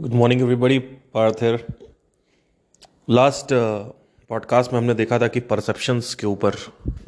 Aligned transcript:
Good 0.00 0.12
morning 0.12 0.40
everybody 0.40 0.78
Parth 0.78 1.36
here 1.42 1.66
last 3.10 3.48
podcast 4.28 4.72
में 4.72 4.80
हमने 4.80 4.94
देखा 4.94 5.18
था 5.18 5.28
कि 5.28 5.40
परसेप्शंस 5.40 6.14
के 6.14 6.26
ऊपर 6.26 6.54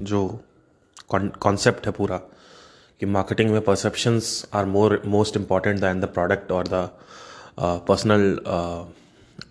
जो 0.01 0.41
कॉन्सेप्ट 1.15 1.87
है 1.87 1.93
पूरा, 1.93 2.17
कि 3.01 3.07
मार्केटिंग 3.07 3.51
में 3.51 3.61
perceptions 3.61 4.49
are 4.53 4.65
more 4.65 5.03
most 5.07 5.37
important 5.37 5.81
than 5.81 6.01
the 6.01 6.05
product 6.05 6.53
और 6.53 6.69
the 6.69 6.91
personal 7.61 8.41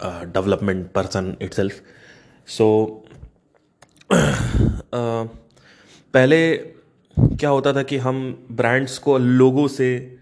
development 0.05 0.91
person 0.91 1.37
itself 1.53 1.81
so 2.47 2.87
पहले 6.13 6.57
क्या 7.19 7.49
होता 7.49 7.73
था 7.73 7.83
कि 7.83 7.97
हम 7.97 8.47
ब्रांड्स 8.51 8.97
को 8.97 9.17
लोगों 9.17 9.67
से 9.67 10.17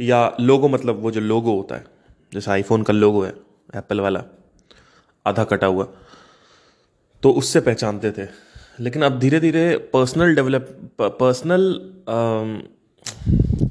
या 0.00 0.36
लोगो 0.40 0.68
मतलब 0.68 0.96
वो 0.96 1.10
जो 1.10 1.20
लोगो 1.20 1.56
होता 1.56 1.74
है 1.74 1.95
जैसे 2.32 2.50
आईफोन 2.50 2.82
का 2.82 2.92
लोगो 2.92 3.22
है 3.24 3.30
एप्पल 3.74 4.00
वाला, 4.00 4.22
आधा 5.26 5.44
कटा 5.44 5.66
हुआ 5.66 5.84
तो 7.22 7.30
उससे 7.32 7.60
पहचानते 7.60 8.10
थे। 8.12 8.26
लेकिन 8.80 9.02
अब 9.02 9.18
धीरे 9.18 9.40
धीरे 9.40 9.76
पर्सनल 9.92 10.34
डेवलप 10.34 10.68
पर्सनल 11.00 11.62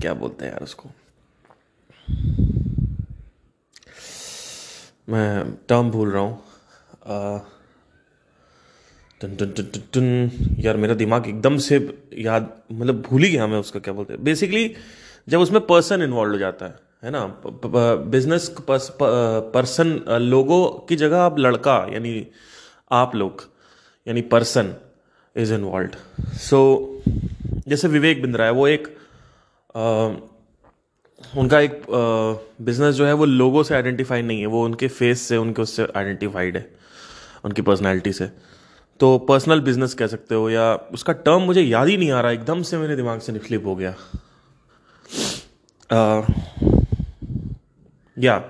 क्या 0.02 0.13
बोलते 0.13 0.46
हैं 0.46 0.52
यार 0.52 0.63
उसको? 0.63 0.90
मैं 5.08 5.54
टर्म 5.70 5.91
भूल 5.91 6.12
रहा 6.12 6.22
हूँ। 6.22 6.41
टन 9.22 9.35
टन 9.35 9.52
टन 9.52 9.82
टन 9.94 10.32
यार 10.60 10.77
मेरा 10.77 10.94
दिमाग 10.96 11.27
एकदम 11.27 11.58
से 11.58 11.77
याद 12.18 12.49
मतलब 12.72 13.02
भूल 13.02 13.24
ही 13.24 13.30
गया 13.32 13.48
मैं 13.48 13.60
उसका 13.60 13.80
क्या 13.80 13.94
बोलते 13.94 14.13
हैं। 14.13 14.24
बेसिकली 14.24 14.76
जब 15.27 15.40
उसमें 15.40 15.62
पर्सन 15.68 16.02
इन्वॉल्व 16.02 16.32
हो 16.32 16.38
जाता 16.38 16.66
है 16.66 16.84
है 17.05 17.12
ना? 17.12 17.26
बिज़नेस 18.09 18.50
पर्सन 18.62 19.90
लोगों 20.22 20.66
की 20.88 20.96
जगह 20.96 21.21
आप 21.21 21.40
लड़का 21.40 21.76
यानी 21.93 22.27
आप 22.91 23.16
लोग 23.16 23.43
यानी 24.07 24.21
पर्सन 24.32 24.74
इज़ 25.35 25.54
इन्वॉल्व 25.54 25.90
सो 26.40 26.60
जैसे 27.68 27.88
विवेक 27.88 28.21
बिंद्रा 28.21 28.46
है 28.46 28.52
वो 28.52 28.68
एक 28.68 28.88
आ, 29.76 29.82
उनका 31.38 31.60
एक 31.60 31.82
बिज़नेस 32.62 32.96
जो 32.96 33.05
है 33.05 33.13
वो 33.13 33.26
लोगों 33.26 33.63
से 33.63 33.76
आइडेंटिफाई 33.76 34.22
नहीं 34.22 34.40
है। 34.40 34.46
वो 34.48 34.63
उनके 34.66 34.88
फेस 34.88 35.22
से 35.22 35.38
उनके 35.38 35.62
उससे 35.62 35.88
आइडेंटिफाइड 35.98 36.57
है 36.57 36.66
उनकी 37.46 37.62
पर्सनैलिटी 37.62 38.13
से। 38.13 38.29
तो 38.99 39.18
पर्सनल 39.29 39.62
बिज़नेस 39.62 39.94
कह 39.94 40.07
सकते 40.07 40.35
हो 40.35 40.49
या 40.49 40.74
उसका 40.94 41.13
टर्म 41.26 41.41
मुझे 41.44 41.62
याद 41.62 41.88
ही 41.88 41.98
नहीं 41.98 42.12
आ 42.12 42.22
रहा 42.22 42.32
एकदम 42.32 42.62
से 42.62 42.77
मेरे 42.77 42.96
दिमाग 42.96 43.20
से 43.20 43.32
निफ्लिप 43.34 43.66
हो 43.66 43.76
गया। 43.76 43.96
Yeah. 48.16 48.44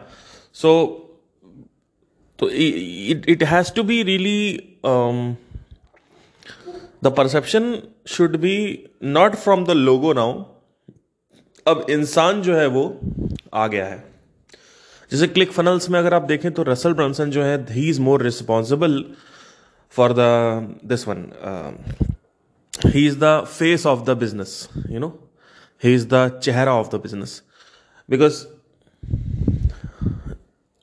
So 0.53 0.71
so 2.39 2.47
it, 2.49 3.23
it 3.27 3.41
has 3.43 3.71
to 3.71 3.83
be 3.83 4.03
really 4.03 4.77
um, 4.83 5.37
the 7.01 7.11
perception 7.11 7.89
should 8.05 8.41
be 8.41 8.87
not 9.01 9.37
from 9.37 9.65
the 9.65 9.75
logo 9.75 10.13
now. 10.13 10.31
अब 11.67 11.85
इंसान 11.89 12.41
जो 12.41 12.55
है 12.55 12.65
वो 12.67 12.83
आ 13.53 13.67
गया 13.67 13.85
है। 13.85 14.03
जैसे 15.11 15.27
क्लिक 15.27 15.51
फनल्स 15.51 15.89
में 15.89 15.99
अगर 15.99 16.13
आप 16.13 16.21
देखें 16.31 16.51
तो 16.53 16.63
रसल 16.63 16.93
ब्रंसन 16.93 17.31
जो 17.31 17.43
है 17.43 17.55
he 17.73 17.89
is 17.89 18.01
more 18.01 18.21
responsible 18.23 19.03
for 19.95 20.13
the 20.17 20.77
this 20.91 21.07
one 21.07 21.25
he 22.85 23.05
is 23.07 23.17
the 23.19 23.43
face 23.47 23.85
of 23.87 24.03
the 24.05 24.17
business 24.19 24.67
you 24.91 24.99
know 24.99 25.09
he 25.83 25.93
is 25.95 26.07
the 26.13 26.29
चेहरा 26.43 26.73
of 26.75 26.95
the 26.95 27.01
business 27.01 27.41
because 28.09 28.43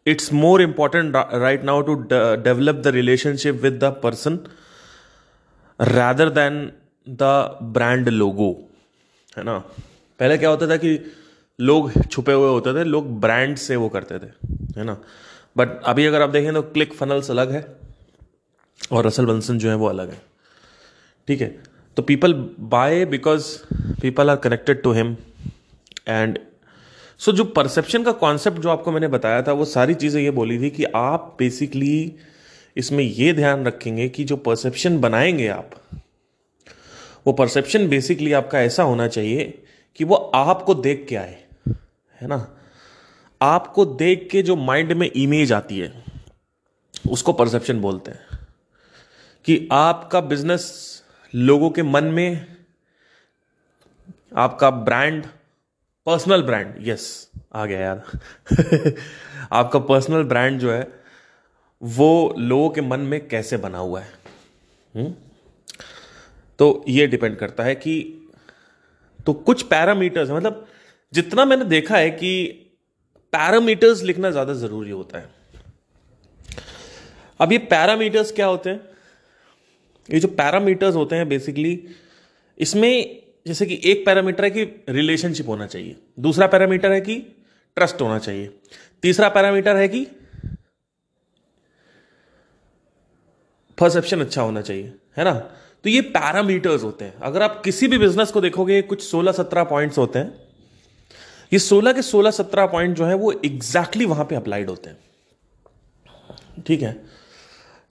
more 0.07 0.61
important 0.61 1.15
right 1.43 1.65
now 1.65 1.83
to 1.83 1.95
de- 2.05 2.37
develop 2.43 2.83
the 2.83 2.93
relationship 2.93 3.63
with 3.63 3.81
the 3.81 3.91
person 3.91 4.39
rather 5.79 6.31
than 6.31 6.71
the 7.19 7.35
brand 7.63 8.09
logo. 8.09 8.55
है 9.39 9.45
ना? 9.45 9.59
पहले 10.19 10.39
क्या 10.39 10.49
होता 10.49 10.69
था 10.69 10.77
कि 10.77 11.13
लोग 11.61 11.93
छुपे 12.07 12.33
हुए 12.33 12.49
होते 12.49 12.75
थे, 12.75 12.85
लोग 12.85 13.21
ब्रांड 13.21 13.57
से 13.57 13.77
वो 13.77 13.89
करते 13.89 14.19
थे, 14.19 14.31
है 14.79 14.85
ना? 14.85 14.97
बट 15.57 15.83
अभी 15.83 16.07
अगर 16.07 16.23
आप 16.23 16.29
देखें 16.29 16.55
तो 16.55 16.63
क्लिक 16.63 16.95
फनल्स 16.95 17.31
अलग 17.31 17.51
है 17.51 17.77
और 18.93 19.07
रसल 19.07 19.27
बंसन 19.27 19.59
जो 19.59 19.69
है 19.69 19.75
वो 19.75 19.87
अलग 19.87 20.11
है। 20.11 20.23
ठीक 21.29 21.41
है? 21.41 21.63
तो 21.97 22.03
people 22.03 22.33
buy 22.61 23.05
because 23.05 23.59
people 24.01 24.31
are 24.31 24.37
connected 24.37 24.83
to 24.83 24.93
him 24.93 25.17
and 26.09 26.39
so 27.23 27.31
so, 27.31 27.37
जो 27.37 27.45
परसेप्शन 27.45 28.03
का 28.03 28.13
कॉन्सेप्ट 28.13 28.59
जो 28.59 28.69
आपको 28.71 28.93
मैंने 28.93 29.09
बताया 29.09 29.43
था 29.43 29.53
वो 29.53 29.65
सारी 29.65 29.95
चीज़ें 29.95 30.23
ये 30.23 30.31
बोली 30.31 30.59
थी 30.59 30.71
कि 30.71 30.85
आप 30.85 31.37
बेसिकली 31.39 32.17
इसमें 32.77 33.05
ये 33.05 33.33
ध्यान 33.33 33.67
रखेंगे 33.67 34.09
कि 34.09 34.25
जो 34.25 34.37
परसेप्शन 34.37 34.99
बनाएँगे 34.99 35.49
आप 35.49 35.71
वो 37.27 37.33
परसेप्शन 37.33 37.89
बेसिकली 37.89 38.33
आपका 38.33 38.61
ऐसा 38.61 38.83
होना 38.83 39.09
चाहिए 39.09 39.63
कि 39.97 40.05
वो 40.05 40.15
आपको 40.15 40.75
देख 40.75 41.07
के 41.09 41.17
आए 41.17 41.45
है 42.21 42.29
ना? 42.29 42.57
आपको 43.43 43.85
देख 43.85 44.29
के 44.33 44.43
जो 44.43 44.57
माइंड 44.57 44.93
में 44.93 45.11
इमेज 45.11 45.53
आती 45.53 45.79
है 45.79 46.05
उसको 47.11 47.33
परसेप्शन 47.33 47.81
बोलते 47.81 48.11
हैं। 48.11 48.39
कि 49.45 49.69
आपका 49.73 50.21
बिज़नेस 50.21 51.03
लोगों 51.35 51.71
के 51.71 51.83
मन 51.83 52.05
में 52.05 52.57
आपका 54.37 54.71
ब्रांड 54.71 55.27
पर्सनल 56.07 56.43
ब्रांड 56.43 56.75
यस 56.81 57.31
आ 57.55 57.67
गया 57.67 57.81
यार. 57.81 58.03
आपका 59.53 59.79
पर्सनल 59.79 60.23
ब्रांड 60.23 60.61
जो 60.61 60.73
है, 60.73 60.89
वो 61.83 62.35
लोगों 62.39 62.71
के 62.71 62.81
मन 62.81 63.01
में 63.01 63.29
कैसे 63.29 63.57
बना 63.57 63.79
हुआ 63.79 64.01
है? 64.01 64.13
हुँ? 64.97 65.03
हम्म? 65.05 65.15
तो 66.59 66.85
ये 66.89 67.07
डिपेंड 67.07 67.37
करता 67.37 67.65
है 67.65 67.75
कि 67.75 68.19
तो 69.27 69.33
कुछ 69.33 69.63
पैरामीटर्स 69.63 70.31
मतलब 70.31 70.69
जितना 71.13 71.45
मैंने 71.45 71.65
देखा 71.65 71.97
है 71.97 72.11
कि 72.11 72.47
पैरामीटर्स 73.33 74.03
लिखना 74.03 74.31
ज़्यादा 74.31 74.55
ज़रूरी 74.55 74.91
होता 74.91 75.19
है। 75.19 75.29
अब 77.41 77.53
ये 77.53 77.59
पैरामीटर्स 77.59 78.33
क्या 78.33 78.47
होते 78.47 78.71
हैं? 78.71 78.81
ये 80.11 80.21
जो 80.21 80.29
पैरामीटर्स 80.29 80.95
होते 80.95 81.17
हैं 81.17 81.29
बेसिकली 81.29 81.89
इसमें 82.59 83.22
जैसे 83.47 83.67
कि 83.67 83.81
एक 83.85 84.07
पैरामीटर 84.07 84.45
है 84.45 84.51
कि 84.51 84.85
रिलेशनशिप 84.89 85.49
होना 85.49 85.67
चाहिए, 85.67 85.97
दूसरा 86.19 86.47
पैरामीटर 86.47 86.93
है 86.93 87.01
कि 87.01 87.19
ट्रस्ट 87.77 88.01
होना 88.01 88.19
चाहिए, 88.19 88.59
तीसरा 89.03 89.29
पैरामीटर 89.29 89.77
है 89.77 89.89
कि 89.89 90.07
परसेप्शन 93.79 94.21
अच्छा 94.21 94.43
होना 94.43 94.61
चाहिए, 94.61 94.93
है 95.17 95.25
ना? 95.25 95.35
तो 95.85 95.91
ये 95.91 96.01
पैरामीटर्स 96.01 96.83
होते 96.83 97.05
हैं। 97.05 97.15
अगर 97.17 97.43
आप 97.43 97.63
किसी 97.65 97.89
भी 97.89 97.99
बिज़नेस 97.99 98.31
को 98.31 98.41
देखोगे, 98.41 98.83
कुछ 98.83 99.03
16 99.03 99.33
17 99.33 99.65
पॉइंट्स 99.65 99.99
होते 99.99 100.19
हैं, 100.19 100.39
ये 101.53 101.59
16 101.59 101.93
के 101.93 102.03
16 102.03 102.31
17 102.31 102.67
पॉइंट 102.67 102.97
जो 102.97 103.05
है, 103.05 103.15
वो 103.15 103.33
एग्जैक्टली 103.33 103.61
exactly 103.61 104.07
वहाँ 104.07 104.25
पे 104.25 104.35
अप्लाइड 104.35 104.71
होते 104.71 104.91
हैं। 104.91 104.99
ठीक 106.67 106.83
है? 106.83 107.05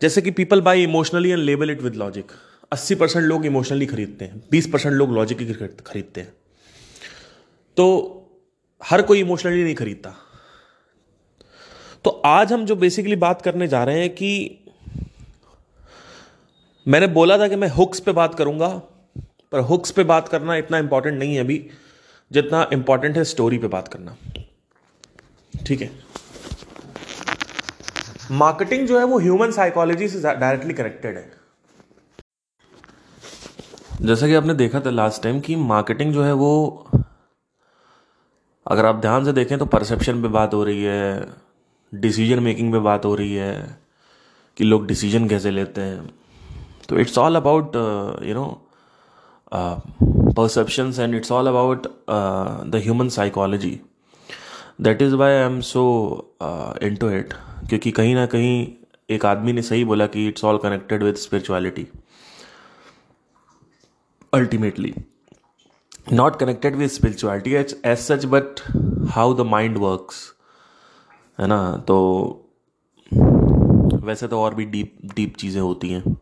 जैसे 0.01 0.21
कि 0.21 0.31
people 0.31 0.61
buy 0.61 0.83
emotionally 0.83 1.29
and 1.29 1.39
label 1.39 1.71
it 1.71 1.81
with 1.81 1.95
logic 1.95 2.31
अस्सी 2.71 2.95
परसेंट 2.95 3.25
लोग 3.25 3.45
इमोशनली 3.45 3.85
खरीदते 3.85 4.25
हैं, 4.25 4.41
बीस 4.51 4.67
परसेंट 4.67 4.93
लोग 4.95 5.13
लॉजिकली 5.13 5.53
खरीदते 5.53 6.21
हैं। 6.21 6.33
तो 7.77 7.85
हर 8.81 9.01
कोई 9.01 9.19
इमोशनली 9.19 9.63
नहीं 9.63 9.75
खरीदता। 9.75 10.13
तो 12.03 12.09
आज 12.25 12.53
हम 12.53 12.65
जो 12.65 12.75
बेसिकली 12.75 13.15
बात 13.15 13.41
करने 13.41 13.67
जा 13.67 13.83
रहे 13.83 13.99
हैं 13.99 14.09
कि 14.09 14.57
मैंने 16.87 17.07
बोला 17.07 17.37
था 17.37 17.47
कि 17.47 17.55
मैं 17.55 17.67
हुक्स 17.69 17.99
पे 17.99 18.11
बात 18.11 18.35
करूँगा, 18.35 18.67
पर 19.51 19.59
हुक्स 19.59 19.91
पे 19.91 20.03
बात 20.03 20.29
करना 20.29 20.55
इतना 20.55 20.77
इंपॉर्टेंट 20.77 21.19
नहीं 21.19 21.35
है 21.35 21.41
अभी, 21.41 21.69
जितना 22.31 22.67
इंपॉर्टेंट 22.73 23.17
है 23.17 23.23
स्टोरी 23.23 23.57
पे 23.57 23.67
बात 23.67 23.87
करना। 23.87 24.15
ठीक 25.67 25.81
है? 25.81 25.91
मार्केटिंग 28.31 28.87
जो 28.87 28.99
है 28.99 29.05
वो 29.05 29.19
ह्यूमन 29.19 29.51
साइकोलॉजी 29.51 30.07
से 30.07 30.21
डायरेक्टली 30.21 30.73
कनेक्टेड 30.73 31.17
है। 31.17 31.40
जैसा 34.01 34.27
कि 34.27 34.33
आपने 34.35 34.53
देखा 34.53 34.79
था 34.81 34.89
लास्ट 34.89 35.21
टाइम 35.23 35.39
कि 35.39 35.55
मार्केटिंग 35.55 36.13
जो 36.13 36.23
है 36.23 36.33
वो, 36.33 36.51
अगर 38.65 38.85
आप 38.85 38.95
ध्यान 39.01 39.25
से 39.25 39.33
देखें 39.33 39.57
तो 39.59 39.65
परसेप्शन 39.65 40.21
पे 40.21 40.27
बात 40.27 40.53
हो 40.53 40.63
रही 40.63 40.83
है 40.83 41.27
डिसीज़न 41.93 42.39
मेकिंग 42.43 42.71
पे 42.73 42.79
बात 42.79 43.05
हो 43.05 43.13
रही 43.15 43.33
है, 43.35 43.77
कि 44.57 44.63
लोग 44.63 44.87
डिसीज़न 44.87 45.27
कैसे 45.29 45.51
लेते 45.51 45.81
हैं। 45.81 46.09
तो 46.89 46.99
it's 46.99 47.17
all 47.17 47.35
about 47.35 47.75
you 48.25 48.33
know 48.33 48.47
perceptions 49.53 50.99
and 50.99 51.15
it's 51.15 51.31
all 51.31 51.47
about 51.47 51.87
the 52.67 52.81
human 52.83 53.09
psychology 53.09 53.79
that 54.81 55.01
is 55.01 55.15
why 55.15 55.31
I 55.31 55.45
am 55.45 55.59
so 55.61 55.83
into 56.95 57.09
it 57.09 57.33
क्योंकि 57.69 57.91
कहीं 57.91 58.15
ना 58.15 58.25
कहीं 58.25 58.67
एक 59.09 59.25
आदमी 59.25 59.53
ने 59.53 59.61
सही 59.61 59.85
बोला 59.85 60.07
कि 60.07 60.27
it's 60.27 60.45
all 60.45 60.57
connected 60.57 61.03
with 61.03 61.15
spirituality 61.15 61.87
ultimately. 64.33 64.93
Not 66.11 66.39
connected 66.39 66.75
with 66.75 66.91
spirituality 66.91 67.55
as, 67.57 67.75
as 67.83 67.99
such 68.01 68.29
but 68.29 68.61
how 69.15 69.33
the 69.33 69.45
mind 69.45 69.77
works. 69.77 70.21
है 71.39 71.47
ना? 71.47 71.61
तो 71.87 71.97
वैसे 74.03 74.27
तो 74.27 74.39
और 74.39 74.55
भी 74.55 74.65
डीप 74.65 74.97
डीप 75.15 75.35
चीज़ें 75.37 75.61
होती 75.61 75.89
हैं 75.89 76.15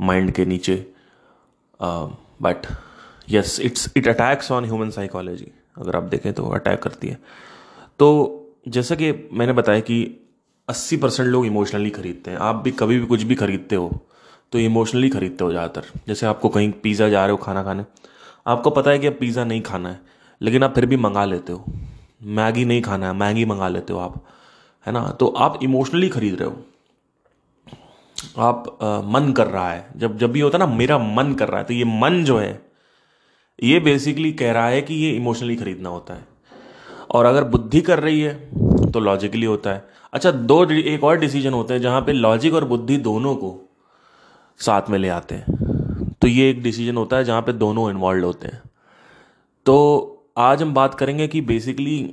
माइंड 0.00 0.30
के 0.32 0.44
नीचे। 0.44 0.76
But 1.80 2.66
yes 3.30 3.58
it's 3.60 3.88
it 3.96 4.08
attacks 4.08 4.50
on 4.52 4.64
human 4.64 4.90
psychology 4.90 5.50
अगर 5.78 5.96
आप 5.96 6.02
देखें 6.02 6.32
तो 6.32 6.44
अटैक 6.48 6.82
करती 6.82 7.08
है। 7.08 7.18
तो 7.98 8.08
जैसा 8.68 8.94
कि 8.94 9.12
मैंने 9.32 9.52
बताया 9.52 9.80
कि 9.80 9.98
80 10.68 10.96
परसेंट 11.02 11.28
लोग 11.28 11.46
इमोशनली 11.46 11.90
खरीदते 11.90 12.30
हैं। 12.30 12.38
आप 12.38 12.56
भी 12.64 12.70
कभी 12.70 12.98
भी 12.98 13.06
कुछ 13.06 13.22
भी 13.22 13.34
खरीदते 13.34 13.76
हो 13.76 13.88
तो 14.52 14.58
इमोशनली 14.58 15.08
खरीदते 15.10 15.44
हो 15.44 15.50
ज़्यादातर। 15.50 15.84
जैसे 16.08 16.26
आपको 16.26 16.48
कहीं 16.48 16.70
पिज़्ज़ा 16.82 17.08
जा 17.08 17.24
रहे 17.24 17.30
हो 17.30 17.36
खाना 17.38 17.62
खाने। 17.62 17.84
आपको 18.46 18.70
पता 18.70 18.90
है 18.90 18.98
कि 18.98 19.06
अब 19.06 19.16
पिज़्ज़ा 19.20 19.44
नहीं 19.44 19.60
खाना 19.62 19.88
है 19.88 20.00
लेकिन 20.40 20.62
आप 20.64 20.74
फिर 20.74 20.86
भी 20.86 20.96
मंगा 20.98 21.24
लेते 21.24 21.52
हो। 21.52 21.64
मैगी 22.36 22.64
नहीं 22.64 22.82
खाना 22.82 23.06
है 23.06 23.12
मैगी 23.16 23.44
मंगा 23.44 23.68
लेते 23.68 23.92
हो 23.92 23.98
आप 24.00 24.22
है 24.86 24.92
ना? 24.92 25.08
तो 25.10 25.26
आप 25.28 25.58
इमोशनली 25.62 26.08
खरीद 26.08 26.34
रहे 26.34 26.48
हो। 26.48 26.56
आप 28.38 28.78
आ, 28.82 29.00
मन 29.02 29.32
कर 29.32 29.46
रहा 29.46 29.70
है। 29.70 29.86
जब 29.96 30.18
जब 30.18 30.32
भी 30.32 30.40
होता 30.40 30.58
है 30.58 30.66
ना 30.66 30.74
मेरा 30.74 30.98
मन 30.98 31.32
कर 31.34 31.48
रहा 31.48 31.58
है 31.58 31.64
तो 31.64 31.74
ये 31.74 31.84
मन 31.84 32.22
जो 32.24 32.38
है 32.38 32.60
ये 33.58 33.80
बेसिकली 33.80 34.32
कह 34.34 34.52
रहा 34.52 34.68
है 34.68 34.82
कि 34.82 34.94
ये 34.96 35.10
इमोशनली 35.12 35.56
खरीदना 35.56 35.88
होता 35.88 36.14
है। 36.14 36.28
और 37.10 37.26
अगर 37.26 37.44
बुद्धि 37.46 37.80
कर 37.80 38.00
रही 38.00 38.20
है 38.20 38.90
तो 38.90 39.00
लॉजिकली 39.00 39.46
होता 39.46 39.70
है। 39.70 39.88
अच्छा 40.12 40.30
दो 40.30 40.64
एक 40.72 41.04
और 41.04 41.18
डिसीज़न 41.18 41.52
होते 41.52 41.74
हैं 41.74 41.80
जहाँ 41.80 42.00
पे 42.00 42.12
लॉजिक 42.12 42.54
और 42.54 42.64
बुद्धि 42.66 42.96
दोनों 42.98 43.34
को 43.36 43.50
साथ 44.60 44.82
में 44.90 44.98
ले 44.98 45.08
आते 45.08 45.34
हैं। 45.34 45.44
तो 46.12 46.28
ये 46.28 46.50
एक 46.50 46.62
डिसीज़न 46.62 46.96
होता 46.96 47.16
है 47.16 47.24
जहाँ 47.24 47.42
पे 47.42 47.52
दोनों 47.52 47.90
इन्वॉल्व 47.90 48.24
होते 48.24 48.48
हैं। 48.48 48.62
तो 49.66 49.76
आज 50.38 50.62
हम 50.62 50.74
बात 50.74 50.94
करेंगे 50.94 51.28
कि 51.28 51.40
बेसिकली 51.40 52.12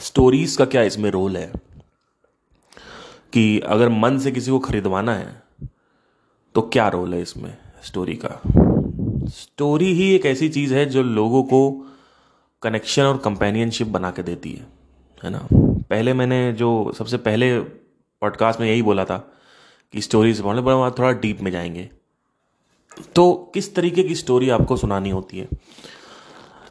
स्टोरीज 0.00 0.56
का 0.56 0.64
क्या 0.64 0.82
इसमें 0.82 1.10
रोल 1.10 1.36
है? 1.36 1.52
कि 3.32 3.60
अगर 3.60 3.88
मन 3.88 4.18
से 4.18 4.30
किसी 4.30 4.50
को 4.50 4.58
खरीदवाना 4.58 5.14
है 5.14 5.42
तो 6.54 6.62
क्या 6.62 6.88
रोल 6.88 7.14
है 7.14 7.22
इसमें 7.22 7.58
स्टोरी 7.84 8.18
का? 8.24 8.40
स्टोरी 9.28 9.92
ही 9.92 10.14
एक 10.14 10.26
ऐसी 10.26 10.48
चीज़ 10.48 10.74
है 10.74 10.86
जो 10.86 11.02
लोगों 11.02 11.42
को 11.42 11.86
कनेक्शन 12.62 13.02
और 13.02 13.18
कंपेनियनशिप 13.18 13.86
बना 13.86 14.10
के 14.10 14.22
देती 14.22 14.52
है 14.52 14.66
है 15.24 15.30
ना? 15.30 15.48
पहले 15.90 16.12
मैंने 16.12 16.52
जो 16.52 16.92
सबसे 16.98 17.16
पहले 17.16 17.60
पॉडकास्ट 18.20 18.60
में 18.60 18.66
यही 18.68 18.82
बोला 18.82 19.04
था 19.04 19.32
कि 19.94 20.00
स्टोरी 20.00 20.34
से 20.34 20.42
पढ़ने 20.42 20.62
पर 20.62 20.90
थोड़ा 20.98 21.12
डीप 21.12 21.40
में 21.40 21.50
जाएँगे। 21.50 21.88
तो 23.16 23.32
किस 23.54 23.74
तरीके 23.74 24.02
की 24.02 24.14
स्टोरी 24.14 24.48
आपको 24.50 24.76
सुनानी 24.76 25.10
होती 25.10 25.38
है? 25.38 25.48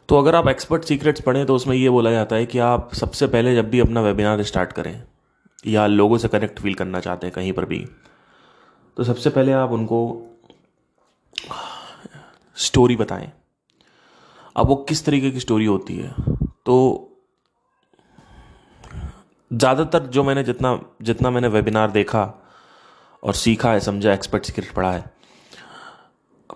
तो 0.08 0.18
अगर 0.18 0.34
आप 0.34 0.48
एक्सपर्ट 0.48 0.84
सीक्रेट्स 0.84 1.20
पढ़ें 1.20 1.44
तो 1.46 1.54
उसमें 1.54 1.76
ये 1.76 1.90
बोला 1.90 2.10
जाता 2.10 2.36
है 2.36 2.46
कि 2.46 2.58
आप 2.58 2.94
सबसे 2.94 3.26
पहले 3.26 3.54
जब 3.54 3.70
भी 3.70 3.80
अपना 3.80 4.00
वेबिनार 4.00 4.42
स्टार्ट 4.42 4.72
करें, 4.72 5.02
या 5.64 5.86
लोगों 5.86 6.18
से 6.18 6.28
कनेक्ट 6.28 6.60
फील 6.60 6.74
करना 6.74 7.00
चाहते 7.00 7.26
हैं 7.26 7.34
कहीं 7.34 7.52
पर 7.52 7.64
भी 7.64 7.84
तो 8.96 9.04
सबसे 9.04 9.30
पहले 9.30 9.52
आप 9.52 9.70
उनको 9.70 9.98
स्टोरी 12.56 12.96
बताएँ। 12.96 13.30
अब 14.56 14.66
वो 14.66 14.76
किस 14.78 15.04
तरीके 15.04 15.30
की 15.30 15.40
स्टोरी 15.40 15.66
होती 15.66 15.96
है? 15.96 16.14
तो 16.66 17.04
ज़्यादातर 19.50 20.06
जो 20.06 20.24
मैंने 20.24 20.42
जितना 20.44 20.78
जितना 21.02 21.30
मैंने 21.30 21.48
वेबिनार 21.48 21.90
देखा 21.90 22.24
और 23.22 23.34
सीखा 23.34 23.72
है, 23.72 23.80
समझा 23.80 24.14
एक्सपर्ट 24.14 24.44
सीक्रेट 24.44 24.72
पढ़ा 24.72 24.92
है। 24.92 25.04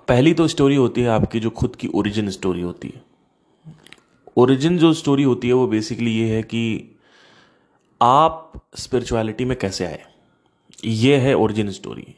पहली 0.09 0.35
तो 0.35 0.49
स्टोरी 0.49 0.77
होती 0.77 1.03
है 1.03 1.09
आपकी 1.09 1.41
जो 1.41 1.51
खुद 1.51 1.77
की 1.77 1.89
ओरिजिन 1.95 2.31
स्टोरी 2.31 2.61
होती 2.61 2.89
है। 2.89 3.03
ओरिजिन 4.37 4.79
जो 4.79 4.93
स्टोरी 4.93 5.23
होती 5.23 5.49
है 5.49 5.55
वो 5.55 5.67
बेसिकली 5.67 6.11
ये 6.11 6.37
है 6.37 6.43
कि 6.43 6.97
आप 8.03 8.53
स्पिरिचुअलिटी 8.75 9.45
में 9.45 9.59
कैसे 9.59 9.87
आए? 9.87 10.05
ये 10.85 11.17
है 11.17 11.35
ओरिजिन 11.35 11.71
स्टोरी 11.71 12.15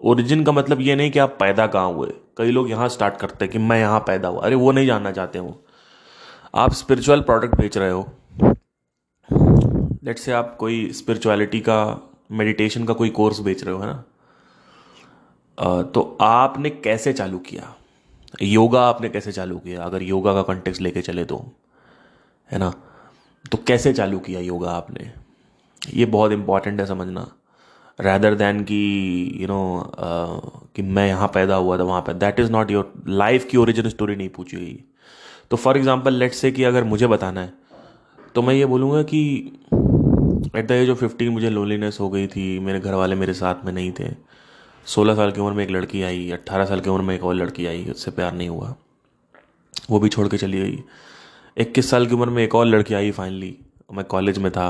ओरिजिन 0.00 0.44
का 0.44 0.52
मतलब 0.52 0.80
ये 0.80 0.96
नहीं 0.96 1.10
कि 1.10 1.18
आप 1.18 1.36
पैदा 1.40 1.66
कहाँ 1.66 1.92
हुए। 1.92 2.12
कई 2.36 2.50
लोग 2.50 2.70
यहाँ 2.70 2.88
स्टार्ट 2.88 3.16
करते 3.16 3.44
हैं 3.44 3.52
कि 3.52 3.58
मैं 3.58 3.78
यहाँ 3.78 4.00
पैदा 4.00 4.28
हुआ। 4.28 4.40
अरे, 4.40 4.54
वो 4.54 4.72
नहीं 4.72 4.86
जानना 4.86 5.12
चाहते 5.12 5.38
हो। 5.38 5.64
आप 6.54 6.72
स्पिरिचुअल 6.72 7.20
प्रोडक्ट 7.20 7.54
बेच 7.54 7.78
रहे 7.78 7.90
हो। 7.90 8.12
लेट 10.04 10.18
से 10.18 10.32
आप 10.32 10.56
कोई 10.60 10.92
स्पिरिचुअलिटी 10.92 11.60
का 11.60 12.09
मेडिटेशन 12.30 12.84
का 12.84 12.94
कोई 12.94 13.10
कोर्स 13.10 13.40
बेच 13.40 13.62
रहे 13.64 13.74
हो, 13.74 13.80
है 13.80 13.86
ना? 13.86 14.04
तो 15.84 16.18
आपने 16.22 16.70
कैसे 16.70 17.12
चालू 17.12 17.38
किया? 17.40 17.74
योगा 18.42 18.82
आपने 18.82 19.08
कैसे 19.08 19.32
चालू 19.32 19.58
किया? 19.58 19.82
अगर 19.84 20.02
योगा 20.02 20.34
का 20.34 20.42
कॉन्टेक्स्ट 20.42 20.82
लेके 20.82 21.02
चले 21.02 21.24
तो 21.24 21.44
है 22.48 22.58
ना? 22.58 22.72
तो 23.44 23.58
कैसे 23.66 23.92
चालू 23.92 24.18
किया 24.20 24.40
योगा 24.40 24.70
आपने? 24.70 25.10
ये 25.82 26.06
बहुत 26.06 26.32
इंपॉर्टेंट 26.32 26.80
है 26.80 26.86
समझना। 26.86 27.26
रैदर 27.98 28.34
देन 28.34 28.62
कि 28.64 28.76
यू 29.40 29.46
नो 29.48 29.92
कि 30.76 30.82
मैं 30.82 31.06
यहाँ 31.08 31.28
पैदा 31.34 31.54
हुआ 31.54 31.78
था, 31.78 31.82
वहाँ 31.82 32.00
पर 32.02 32.12
that 32.14 32.40
is 32.40 32.50
not 32.52 32.70
your 32.70 32.92
life 33.08 33.44
की 33.50 33.56
ओरिजिन 33.56 33.88
स्टोरी 33.88 34.16
नहीं 34.16 34.28
पूछी 34.28 34.56
गई 34.56 34.78
तो 35.50 35.56
फॉर 35.56 35.76
एग्ज़ाम्पल 35.76 36.14
लेट 36.14 36.32
से 36.32 36.50
कि 36.52 36.64
अगर 36.64 36.84
मुझे 36.84 37.06
बताना 37.06 37.40
है 37.40 37.52
तो 38.34 38.42
मैं 38.42 38.54
ये 38.54 38.66
बोलूँगा 38.66 39.02
कि 39.02 39.20
at 40.56 40.66
the 40.68 40.70
age 40.72 40.90
of 40.90 40.98
fifteen 40.98 41.28
मुझे 41.32 41.50
लोनलीनेस 41.50 41.98
हो 42.00 42.08
गई 42.10 42.26
थी 42.26 42.58
मेरे 42.58 42.80
घर 42.80 42.94
वाले 42.94 43.16
मेरे 43.16 43.34
साथ 43.34 43.64
में 43.64 43.72
नहीं 43.72 43.92
थे। 44.00 44.08
सोलह 44.86 45.14
साल 45.14 45.32
की 45.32 45.40
उम्र 45.40 45.52
में 45.52 45.62
एक 45.64 45.70
लड़की 45.70 46.02
आई 46.02 46.30
अट्ठारह 46.30 46.64
साल 46.64 46.80
की 46.80 46.90
उम्र 46.90 47.02
में 47.02 47.14
एक 47.14 47.24
और 47.24 47.34
लड़की 47.34 47.66
आई 47.66 47.84
उससे 47.90 48.10
प्यार 48.10 48.32
नहीं 48.34 48.48
हुआ। 48.48 48.74
वो 49.90 49.98
भी 50.00 50.08
छोड़ 50.08 50.28
के 50.28 50.36
चली 50.36 50.60
गई। 50.60 50.82
इक्कीस 51.56 51.90
साल 51.90 52.06
की 52.06 52.14
उम्र 52.14 52.30
में 52.30 52.42
एक 52.44 52.54
और 52.54 52.66
लड़की 52.66 52.94
आई 52.94 53.10
फाइनली 53.10 53.56
मैं 53.92 54.04
कॉलेज 54.04 54.38
में 54.38 54.50
था 54.52 54.68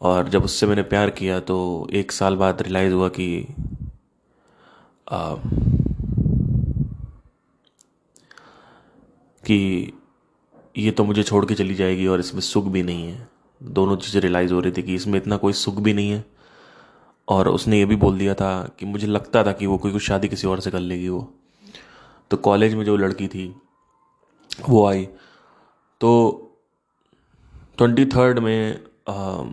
और 0.00 0.28
जब 0.28 0.44
उससे 0.44 0.66
मैंने 0.66 0.82
प्यार 0.82 1.10
किया 1.10 1.40
तो 1.40 1.58
एक 1.92 2.12
साल 2.12 2.36
बाद 2.36 2.62
रियलाइज़ 2.62 2.92
हुआ 2.92 3.08
कि 3.08 3.46
आ, 5.12 5.34
कि 9.44 9.92
ये 10.78 10.90
तो 10.90 11.04
मुझे 11.04 11.22
छोड़ 11.22 11.44
के 11.46 11.54
चली 11.54 11.74
जाएगी 11.74 12.06
और 12.06 12.20
इसमें 12.20 12.40
सुख 12.40 12.64
भी 12.64 12.82
नहीं 12.82 13.04
है। 13.04 13.29
दोनों 13.60 13.96
चीज़ें 13.96 14.20
रियलाइज़ 14.20 14.52
हो 14.52 14.60
रही 14.60 14.72
थी 14.72 14.82
कि 14.82 14.94
इसमें 14.94 15.18
इतना 15.18 15.36
कोई 15.36 15.52
सुख 15.52 15.74
भी 15.74 15.94
नहीं 15.94 16.10
है। 16.10 16.24
और 17.28 17.48
उसने 17.48 17.78
ये 17.78 17.84
भी 17.84 17.96
बोल 17.96 18.18
दिया 18.18 18.34
था 18.34 18.52
कि 18.78 18.86
मुझे 18.86 19.06
लगता 19.06 19.42
था 19.44 19.52
कि 19.52 19.66
वो 19.66 19.78
कोई 19.78 19.92
कुछ 19.92 20.02
शादी 20.02 20.28
किसी 20.28 20.46
और 20.46 20.60
से 20.60 20.70
कर 20.70 20.80
लेगी 20.80 21.08
वो। 21.08 21.32
तो 22.30 22.36
कॉलेज 22.36 22.74
में 22.74 22.84
जो 22.84 22.96
लड़की 22.96 23.28
थी 23.28 23.54
वो 24.68 24.86
आई। 24.86 25.04
तो 26.00 26.10
ट्वेंटी 27.78 28.04
थर्ड 28.06 28.38
में 28.38 28.84
आ, 29.08 29.44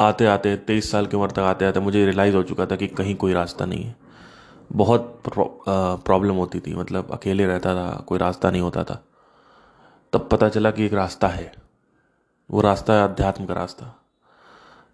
आते 0.00 0.26
आते 0.26 0.56
तेईस 0.56 0.90
साल 0.90 1.06
की 1.06 1.16
उम्र 1.16 1.30
तक 1.30 1.38
आते 1.38 1.64
आते 1.64 1.80
मुझे 1.80 2.04
रियलाइज़ 2.04 2.36
हो 2.36 2.42
चुका 2.42 2.66
था 2.66 2.76
कि 2.76 2.86
कहीं 2.88 3.14
कोई 3.14 3.32
रास्ता 3.32 3.64
नहीं 3.66 3.84
है। 3.84 3.96
बहुत 4.72 5.22
प्रॉब्लम 5.28 6.34
होती 6.34 6.60
थी 6.60 6.74
मतलब 6.74 7.10
अकेले 7.12 7.46
रहता 7.46 7.74
था 7.74 8.04
कोई 8.08 8.18
रास्ता 8.18 8.50
नहीं 8.50 8.62
होता 8.62 8.84
था। 8.84 9.02
तब 10.12 10.28
पता 10.32 10.48
चला 10.48 10.70
कि 10.70 10.84
एक 10.84 10.94
रास्ता 10.94 11.28
है। 11.28 11.52
वो 12.50 12.60
रास्ता 12.60 12.92
है 12.92 13.04
अध्यात्म 13.04 13.46
का 13.46 13.54
रास्ता। 13.54 14.02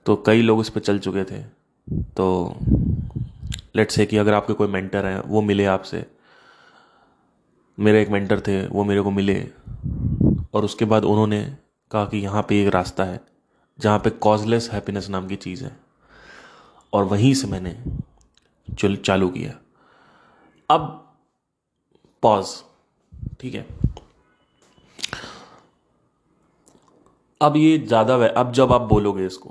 तो 0.06 0.16
कई 0.16 0.42
लोग 0.42 0.60
इस 0.60 0.68
पर 0.68 0.80
चल 0.80 0.98
चुके 0.98 1.24
थे। 1.24 1.44
तो 2.02 2.56
लेट 3.76 3.90
से 3.90 4.06
कि 4.06 4.16
अगर 4.16 4.34
आपके 4.34 4.52
कोई 4.52 4.68
मेंटर 4.68 5.06
हैं, 5.06 5.20
वो 5.20 5.42
मिले 5.42 5.64
आपसे। 5.64 6.06
मेरे 7.78 8.02
एक 8.02 8.08
मेंटर 8.08 8.40
थे, 8.40 8.66
वो 8.66 8.84
मेरे 8.84 9.02
को 9.02 9.10
मिले। 9.10 9.50
और 10.54 10.64
उसके 10.64 10.84
बाद 10.84 11.04
उन्होंने 11.04 11.56
कहा 11.90 12.04
कि 12.04 12.18
यहाँ 12.18 12.46
पे 12.48 12.66
एक 12.66 12.74
रास्ता 12.74 13.04
है, 13.04 13.20
जहाँ 13.80 13.98
पे 13.98 14.10
कॉजलेस 14.10 14.70
हैप्पीनेस 14.72 15.08
नाम 15.08 15.26
की 15.26 15.36
चीज़ 15.36 15.64
है। 15.64 15.76
और 16.92 17.04
वहीं 17.04 17.34
से 17.34 17.46
मैंने 17.46 17.84
चल, 18.78 18.96
चालू 18.96 19.28
किया। 19.28 19.54
अब 20.70 21.12
पॉज 22.22 22.46
ठीक 23.40 23.54
है? 23.54 23.85
अब 27.46 27.56
ये 27.56 27.78
ज़्यादा 27.78 28.14
अब 28.28 28.52
जब 28.52 28.72
आप 28.72 28.80
बोलोगे 28.88 29.26
इसको 29.26 29.50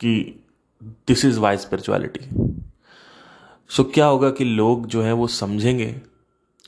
कि 0.00 0.12
this 1.08 1.24
is 1.24 1.38
why 1.40 1.56
spirituality 1.58 2.20
so 3.70 3.84
क्या 3.84 4.06
होगा 4.06 4.30
कि 4.30 4.44
लोग 4.44 4.86
जो 4.86 5.02
है 5.02 5.12
वो 5.12 5.26
समझेंगे, 5.28 5.94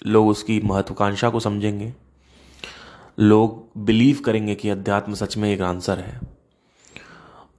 लोग 0.03 0.29
उसकी 0.29 0.61
महत्वाकांक्षा 0.61 1.31
को 1.31 1.41
समझेंगे, 1.41 1.93
लोग 3.19 3.85
बिलीव 3.85 4.21
करेंगे 4.25 4.55
कि 4.55 4.69
अध्यात्म 4.69 5.15
सच 5.15 5.37
में 5.37 5.49
एक 5.51 5.61
आंसर 5.63 5.99
है। 5.99 6.21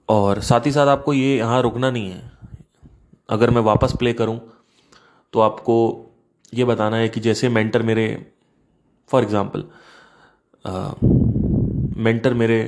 और 0.08 0.40
साथ 0.40 0.66
ही 0.66 0.72
साथ 0.72 0.86
आपको 0.88 1.12
ये 1.12 1.36
यहाँ 1.36 1.60
रुकना 1.62 1.90
नहीं 1.90 2.10
है। 2.10 2.32
अगर 3.28 3.50
मैं 3.50 3.60
वापस 3.62 3.92
प्ले 3.98 4.12
करूँ 4.12 4.40
तो 5.32 5.40
आपको 5.40 5.76
ये 6.52 6.64
बताना 6.64 6.96
है 6.96 7.08
कि 7.08 7.20
जैसे 7.20 7.48
मेंटर 7.48 7.82
मेरे 7.82 8.06
फॉर 9.10 9.22
एग्ज़ाम्पल 9.22 9.64
मेंटर 11.94 12.34
मेरे 12.34 12.58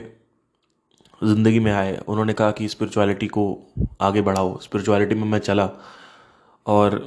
ज़िंदगी 1.21 1.61
में 1.61 1.73
आए। 1.73 1.97
उन्होंने 1.99 2.33
कहा 2.33 2.51
कि 2.51 2.69
स्पिरिचुअलिटी 2.69 3.27
को 3.29 3.45
आगे 4.01 4.23
बढ़ाओ। 4.23 4.59
स्पिरिचुअलिटी 4.61 5.15
में 5.15 5.25
मैं 5.25 5.39
चला 5.41 5.69
और 6.67 6.99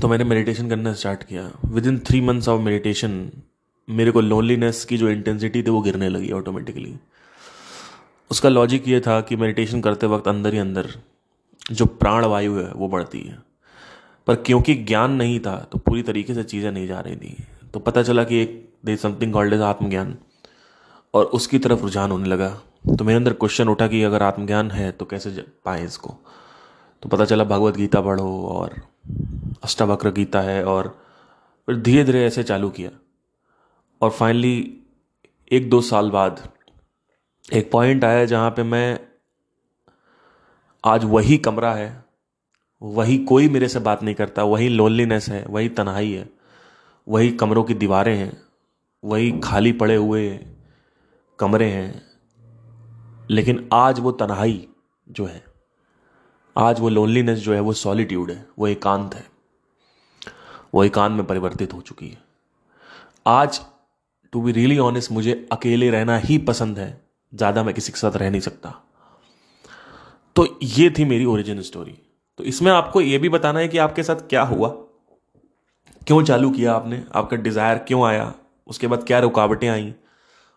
तो 0.00 0.08
मैंने 0.08 0.24
मेडिटेशन 0.24 0.68
करना 0.68 0.92
स्टार्ट 0.94 1.22
किया। 1.22 1.50
Within 1.86 1.98
three 2.06 2.20
months 2.20 2.48
of 2.48 2.60
meditation 2.62 3.30
मेरे 3.88 4.10
को 4.10 4.20
लोनलीनेस 4.20 4.84
की 4.84 4.96
जो 4.98 5.08
इंटेंसिटी 5.10 5.62
थी 5.62 5.70
वो 5.70 5.80
गिरने 5.82 6.08
लगी 6.08 6.30
ऑटोमेटिकली 6.32 6.94
उसका 8.30 8.48
लॉजिक 8.48 8.88
ये 8.88 9.00
था 9.00 9.20
कि 9.20 9.36
मेडिटेशन 9.36 9.80
करते 9.80 10.06
वक्त 10.06 10.28
अंदर 10.28 10.52
ही 10.52 10.58
अंदर 10.58 10.88
जो 11.70 11.86
प्राण 11.86 12.24
वायु 12.24 12.54
है 12.54 12.70
वो 12.72 12.88
बढ़ती 12.88 13.20
है। 13.20 13.38
पर 14.26 14.34
क्योंकि 14.36 14.74
ज्ञान 14.76 15.12
नहीं 15.12 15.38
था 15.40 15.56
तो 15.72 15.78
पूरी 15.78 16.02
तरीके 16.02 16.34
से 16.34 16.42
चीज़ें 16.44 16.70
नहीं 16.70 16.86
जा 16.86 17.00
रही 17.00 17.16
थी। 17.16 17.36
तो 17.74 17.80
पता 17.80 18.02
चला 18.02 18.24
कि 18.24 18.40
एक 18.42 18.62
दे 18.86 18.96
समथिंग 18.96 19.32
कॉल्ड 19.32 19.54
एज 19.54 19.60
आत्मज्ञान। 19.62 20.16
और 21.16 21.24
उसकी 21.24 21.58
तरफ़ 21.58 21.80
रुझान 21.80 22.10
होने 22.10 22.28
लगा। 22.28 22.48
तो 22.98 23.04
मेरे 23.04 23.16
अंदर 23.16 23.32
क्वेश्चन 23.32 23.68
उठा 23.68 23.86
कि 23.86 24.02
अगर 24.02 24.22
आत्मज्ञान 24.22 24.70
है 24.70 24.90
तो 24.92 25.04
कैसे 25.04 25.30
पाए 25.64 25.84
इसको? 25.84 26.14
तो 27.02 27.08
पता 27.08 27.24
चला 27.24 27.44
भगवत 27.44 27.76
गीता 27.76 28.00
पढ़ो 28.00 28.46
और 28.46 28.74
अष्टावक्र 29.64 30.10
गीता 30.10 30.40
है 30.40 30.64
और 30.64 30.88
फिर 31.68 31.76
धीरे 31.76 32.04
धीरे 32.04 32.24
ऐसे 32.24 32.42
चालू 32.42 32.70
किया। 32.70 32.90
और 34.00 34.10
फाइनली 34.10 34.56
एक 35.52 35.70
दो 35.70 35.80
साल 35.80 36.10
बाद, 36.10 36.48
एक 37.52 37.70
पॉइंट 37.70 38.04
आया 38.04 38.24
जहाँ 38.24 38.50
पे 38.50 38.62
मैं 38.62 38.98
आज 40.84 41.04
वही 41.04 41.38
कमरा 41.38 41.72
है, 41.74 42.04
वही 42.82 43.18
कोई 43.18 43.48
मेरे 43.48 43.68
से 43.68 43.78
बात 43.78 44.02
नहीं 44.02 44.14
करता, 44.14 44.42
वही 44.44 44.68
लोनलीनेस 44.68 45.28
है, 45.28 45.44
वही 45.50 45.68
तन्हाई 45.68 46.12
है, 46.12 46.28
वही 47.08 47.30
कमरों 47.30 47.64
की 47.64 47.74
दीवारें 47.74 48.16
हैं, 48.16 48.42
वही 49.04 49.40
खाली 49.44 49.72
पड़े 49.72 49.96
हुए 49.96 50.28
कमरे 51.38 51.66
हैं, 51.66 52.02
लेकिन 53.30 53.68
आज 53.72 54.00
वो 54.00 54.12
तन्हाई 54.12 54.66
जो 55.06 55.24
है, 55.26 55.42
आज 56.56 56.80
वो 56.80 56.88
लोनलीनेस 56.88 57.38
जो 57.38 57.54
है, 57.54 57.60
वो 57.60 57.72
सॉलिट्यूड 57.74 58.30
है, 58.30 58.46
वो 58.58 58.66
एकांत 58.66 59.14
है, 59.14 59.24
वो 60.74 60.84
एकांत 60.84 61.16
में 61.16 61.26
परिवर्तित 61.26 61.74
हो 61.74 61.80
चुकी 61.80 62.08
है। 62.08 62.18
आज 63.26 63.60
टू 64.32 64.42
बी 64.42 64.52
रियली 64.52 64.78
ऑनेस्ट 64.78 65.12
मुझे 65.12 65.46
अकेले 65.52 65.90
रहना 65.90 66.16
ही 66.18 66.38
पसंद 66.40 66.78
है, 66.78 66.88
ज़्यादा 67.32 67.62
मैं 67.64 67.74
किसी 67.74 67.92
के 67.92 67.98
साथ 67.98 68.16
रह 68.16 68.30
नहीं 68.30 68.40
सकता। 68.40 68.74
तो 70.36 70.46
ये 70.62 70.88
थी 70.90 71.04
मेरी 71.04 71.24
ओरिजिन 71.24 71.62
स्टोरी 71.62 71.98
तो 72.38 72.44
इसमें 72.44 72.70
आपको 72.72 73.00
ये 73.00 73.18
भी 73.18 73.28
बताना 73.28 73.58
है 73.58 73.68
कि 73.68 73.78
आपके 73.78 74.02
साथ 74.02 74.16
क्या 74.28 74.42
हुआ? 74.44 74.68
क्यों 76.06 76.22
चालू 76.24 76.50
किया 76.50 76.72
आपने? 76.72 77.02
आपका 77.14 77.36
डिज़ायर 77.36 77.78
क्यों 77.78 78.04
आया? 78.06 78.32
उसके 78.66 78.86
बाद 78.86 79.04
क्या 79.04 79.18
रुकावटें 79.18 79.68
आई? 79.68 79.94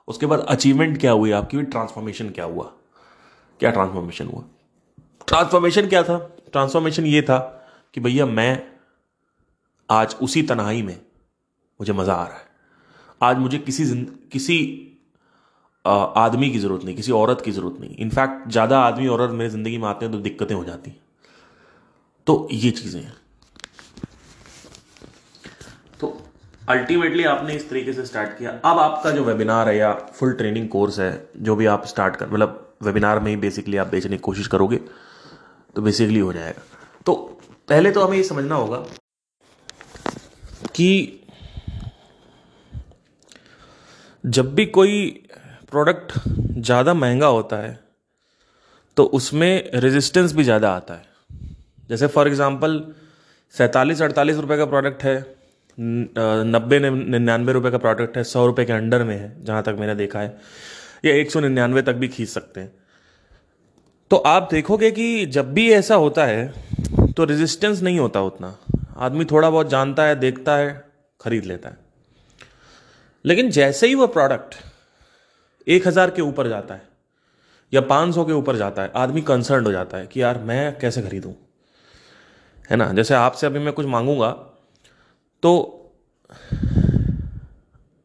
उसके 0.10 0.26
बाद 0.26 0.40
अचीवमेंट 0.50 1.00
क्या 1.00 1.12
हुई 1.12 1.32
आपकी? 1.32 1.62
ट्रांसफॉर्मेशन 1.64 2.30
क्या 2.30 2.46
हुआ? 2.46 2.64
क्या 3.60 3.72
ट्रांसफॉर्मेशन 3.72 4.28
हुआ? 4.28 4.44
ट्रांसफॉर्मेशन 5.28 5.88
क्या 5.88 6.04
था? 6.04 6.18
ट्रांसफॉर्मेशन 6.52 7.06
ये 7.06 7.22
था 7.22 7.38
कि 7.94 8.02
भैया 8.02 8.26
मैं 8.26 8.62
आज 9.90 10.16
उसी 10.22 10.42
तनाई 10.44 10.82
में 10.82 11.00
मुझे 11.80 11.94
मज़ा 11.94 12.14
आ 12.14 12.26
रहा 12.26 12.38
है। 12.38 12.48
आज 13.22 13.38
मुझे 13.38 13.58
किसी 13.60 13.86
किसी 14.34 14.86
आदमी 15.86 16.50
की 16.52 16.60
ज़रूरत 16.60 16.84
नहीं, 16.86 16.96
किसी 16.96 17.12
औरत 17.12 17.42
की 17.42 17.52
ज़रूरत 17.52 17.80
नहीं। 17.82 17.96
इनफैक्ट 17.98 18.50
ज़्यादा 18.52 18.80
आदमी 18.80 19.08
औरत 19.08 19.32
मेरी 19.32 19.50
ज़िंदगी 19.50 19.78
में 19.78 19.88
आते 19.88 20.06
हैं 20.06 20.14
तो 20.14 20.20
दिक्कतें 20.22 20.56
हो 20.56 20.64
जाती 20.66 20.92
हैं। 20.92 21.00
तो 22.28 22.48
ये 22.52 22.72
चीज़ें 22.72 23.02
हैं 23.02 23.14
तो 26.00 26.08
अल्टीमेटली 26.70 27.24
आपने 27.26 27.54
इस 27.56 27.70
तरीके 27.70 27.94
से 27.94 28.06
स्टार्ट 28.06 28.38
किया। 28.38 28.52
अब 28.66 28.80
आपका 28.80 29.12
जो 29.12 29.24
वेबिनार 29.24 29.70
है 29.70 29.76
या 29.78 29.94
फुल 30.16 30.34
ट्रेनिंग 30.34 30.68
कोर्स 30.70 31.00
है, 31.00 31.30
जो 31.38 31.56
भी 31.56 31.66
आप 31.68 31.86
स्टार्ट 31.88 32.16
कर 32.16 32.28
मतलब 32.28 32.76
वेबिनार 32.84 33.20
में 33.20 33.30
ही 33.32 33.36
बेसिकली 33.38 33.78
आप 33.78 33.88
बेचने 33.88 34.18
की 34.18 34.22
कोशिश 34.24 34.48
करोगे 34.48 34.78
तो 35.76 35.82
बेसिकली 35.82 36.20
हो 36.20 36.34
जाएगा। 36.34 36.62
तो 37.06 37.14
पहले 37.70 37.92
तो 37.92 38.04
हमें 38.04 38.18
ये 38.18 38.24
समझना 38.24 38.56
होगा 38.56 38.78
कि 40.76 41.16
जब 44.24 44.54
भी 44.56 44.66
कोई 44.68 45.10
प्रोडक्ट 45.72 46.14
ज़्यादा 46.60 46.94
महँगा 46.94 47.28
होता 47.30 47.58
है 47.58 47.78
तो 48.98 49.04
उसमें 49.16 49.70
रेजिस्टेंस 49.76 50.34
भी 50.34 50.44
ज़्यादा 50.44 50.72
आता 50.72 50.94
है। 50.94 51.08
जैसे 51.90 52.08
फॉर 52.08 52.28
एग्ज़ाम्पल 52.28 52.82
सैंतालीस 53.56 54.02
अड़तालीस 54.02 54.38
रुपए 54.38 54.58
का 54.58 54.66
प्रोडक्ट 54.68 55.04
है 55.04 55.18
नब्बे 55.80 56.80
निन्यानवे 56.80 57.54
रुपए 57.54 57.72
का 57.72 57.78
प्रोडक्ट 57.78 58.18
है, 58.18 58.24
सौ 58.24 58.46
रुपए 58.46 58.66
के 58.66 58.74
अंडर 58.74 59.04
में 59.04 59.16
है, 59.16 59.44
जहाँ 59.44 59.64
तक 59.64 59.76
मैंने 59.80 59.96
देखा 59.96 60.20
है। 60.20 60.38
या 61.06 61.14
एक 61.14 61.32
सौ 61.32 61.40
निन्यानवे 61.40 61.82
तक 61.82 61.94
भी 61.94 62.08
खींच 62.08 62.30
सकते 62.30 62.62
हैं। 62.62 62.72
तो 64.12 64.16
आप 64.18 64.48
देखोगे 64.52 64.92
कि 64.92 65.26
जब 65.26 65.54
भी 65.54 65.70
ऐसा 65.72 65.96
होता 65.96 66.26
है 66.26 67.12
तो 67.12 67.24
रेजिस्टेंस 67.26 67.82
नहीं 67.82 68.00
होता 68.00 68.22
उतना। 68.22 68.56
आदमी 68.98 69.26
थोड़ा 69.26 69.50
बहुत 69.50 69.70
जानता 69.70 70.04
है, 70.04 70.16
देखता 70.16 70.56
है, 70.56 70.86
खरीद 71.20 71.46
लेता 71.46 71.70
है। 71.70 71.78
लेकिन 73.26 73.50
जैसे 73.52 73.88
ही 73.88 73.96
वो 73.96 74.08
प्रोडक्ट 74.10 74.56
एक 75.68 75.88
हज़ार 75.88 76.12
के 76.12 76.22
ऊपर 76.22 76.48
जाता 76.48 76.74
है, 76.74 76.82
या 77.74 77.82
पाँच 77.84 78.16
सौ 78.16 78.26
के 78.26 78.34
ऊपर 78.34 78.56
जाता 78.56 78.82
है, 78.82 78.92
आदमी 78.96 79.22
कंसर्न 79.22 79.66
हो 79.66 79.72
जाता 79.72 79.98
है 79.98 80.08
कि 80.08 80.22
यार, 80.22 80.38
मैं 80.40 80.78
कैसे 80.80 81.02
खरीदूं? 81.02 81.34
है 82.70 82.78
ना? 82.78 82.92
जैसे 82.94 83.14
आपसे 83.14 83.48
अभी 83.48 83.60
मैं 83.60 83.74
कुछ 83.74 83.86
मांगूँगा 83.86 84.30
तो 85.44 85.52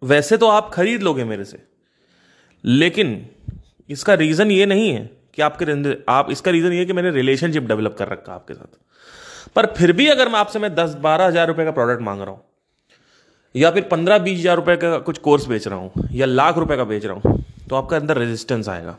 वैसे 0.02 0.36
तो 0.36 0.48
आप 0.48 0.70
खरीद 0.74 1.02
लोगे 1.02 1.24
मेरे 1.24 1.44
से, 1.44 1.58
लेकिन 2.64 3.26
इसका 3.90 4.14
रीज़न 4.16 4.50
ये 4.50 4.66
नहीं 4.66 4.90
है 4.90 5.10
कि 5.34 5.42
आपके 5.42 5.94
आप 6.10 6.30
इसका 6.30 6.50
रीज़न 6.50 6.72
ये 6.72 6.78
है 6.78 6.84
कि 6.86 6.92
मैंने 6.92 7.10
रिलेशनशिप 7.12 7.62
डेवलप 7.64 7.96
कर 7.98 8.08
रखा 8.08 8.32
आपके 8.34 8.54
साथ। 8.54 9.52
पर 9.56 9.66
फिर 9.76 9.92
भी 9.92 10.06
अगर 10.08 10.28
मैं 10.28 10.38
आपसे 10.38 10.58
मैं 10.58 10.74
दस 10.74 10.94
बारह 11.02 11.26
हज़ार 11.26 11.46
रुपये 11.48 11.64
का 11.64 11.70
प्रोडक्ट 11.72 12.02
मांग 12.02 12.20
रहा 12.20 12.30
हूँ, 12.30 12.42
या 13.54 13.70
फिर 13.70 13.82
पंद्रह 13.90 14.18
बीस 14.18 14.38
हज़ार 14.38 14.56
रुपये 14.56 14.76
का 14.76 14.98
कुछ 15.00 15.18
कोर्स 15.20 15.46
बेच 15.46 15.66
रहा 15.68 15.78
हूँ, 15.78 16.08
या 16.12 16.26
लाख 16.26 16.58
रुपये 16.58 16.76
का 16.76 16.84
बेच 16.84 17.04
रहा 17.04 17.14
हूँ 17.14 17.44
तो 17.68 17.76
आपका 17.76 17.96
अंदर 17.96 18.18
रेजिस्टेंस 18.18 18.68
आएगा। 18.68 18.96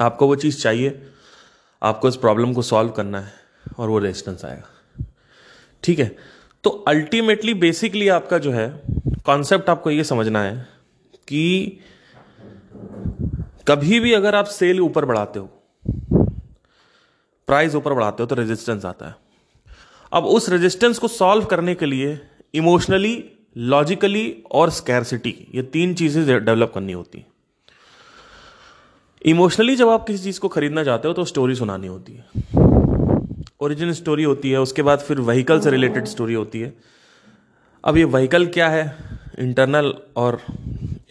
आपको 0.00 0.26
वो 0.26 0.36
चीज़ 0.36 0.60
चाहिए, 0.62 1.00
आपको 1.82 2.08
इस 2.08 2.16
प्रॉब्लम 2.18 2.52
को 2.52 2.62
सॉल्व 2.64 2.90
करना 2.92 3.20
है 3.20 3.32
और 3.78 3.88
वो 3.88 3.98
रेजिस्टेंस 3.98 4.44
आएगा। 4.44 5.04
ठीक 5.82 5.98
है? 5.98 6.16
तो 6.64 6.70
अल्टीमेटली 6.88 7.54
बेसिकली 7.54 8.08
आपका 8.08 8.38
जो 8.38 8.50
है 8.52 8.68
कॉन्सेप्ट 9.26 9.70
आपको 9.70 9.90
ये 9.90 10.04
समझना 10.04 10.42
है 10.42 10.56
कि 11.28 11.78
कभी 13.68 14.00
भी 14.00 14.12
अगर 14.12 14.34
आप 14.34 14.44
सेल 14.44 14.80
ऊपर 14.80 15.04
बढ़ाते 15.04 15.38
हो 15.38 15.48
प्राइस 17.48 17.74
ऊपर 17.74 17.92
बढ़ाते 17.92 18.22
हो 18.22 18.26
तो 18.26 18.34
रेजिस्टेंस 18.34 18.84
आता 18.84 19.06
है। 19.06 19.14
अब 20.12 20.24
उस 20.26 20.48
रेजिस्टेंस 20.48 20.98
को 20.98 21.08
सॉल्व 21.08 21.44
करने 21.44 21.74
के 21.74 21.86
लिए 21.86 22.18
इमोशनली 22.54 23.24
लॉजिकली 23.56 24.44
और 24.52 24.70
स्कैरसिटी 24.70 25.34
ये 25.54 25.62
तीन 25.62 25.94
चीज़ें 25.94 26.24
डेवलप 26.26 26.72
करनी 26.74 26.92
होती 26.92 27.18
है। 27.18 27.26
इमोशनली 29.24 29.76
जब 29.76 29.88
आप 29.88 30.06
किसी 30.06 30.24
चीज़ 30.24 30.40
को 30.40 30.48
खरीदना 30.48 30.84
चाहते 30.84 31.08
हो 31.08 31.14
तो 31.14 31.24
स्टोरी 31.24 31.54
सुनानी 31.54 31.86
होती 31.86 32.12
है। 32.12 32.61
ओरिजिनल 33.62 33.92
स्टोरी 33.92 34.24
होती 34.24 34.50
है, 34.50 34.60
उसके 34.60 34.82
बाद 34.82 34.98
फिर 34.98 35.20
व्हीकल 35.20 35.60
से 35.60 35.70
रिलेटेड 35.70 36.06
स्टोरी 36.06 36.34
होती 36.34 36.60
है। 36.60 36.72
अब 37.84 37.96
ये 37.96 38.04
व्हीकल 38.04 38.46
क्या 38.46 38.68
है? 38.68 38.84
इंटरनल 39.38 39.94
और 40.16 40.40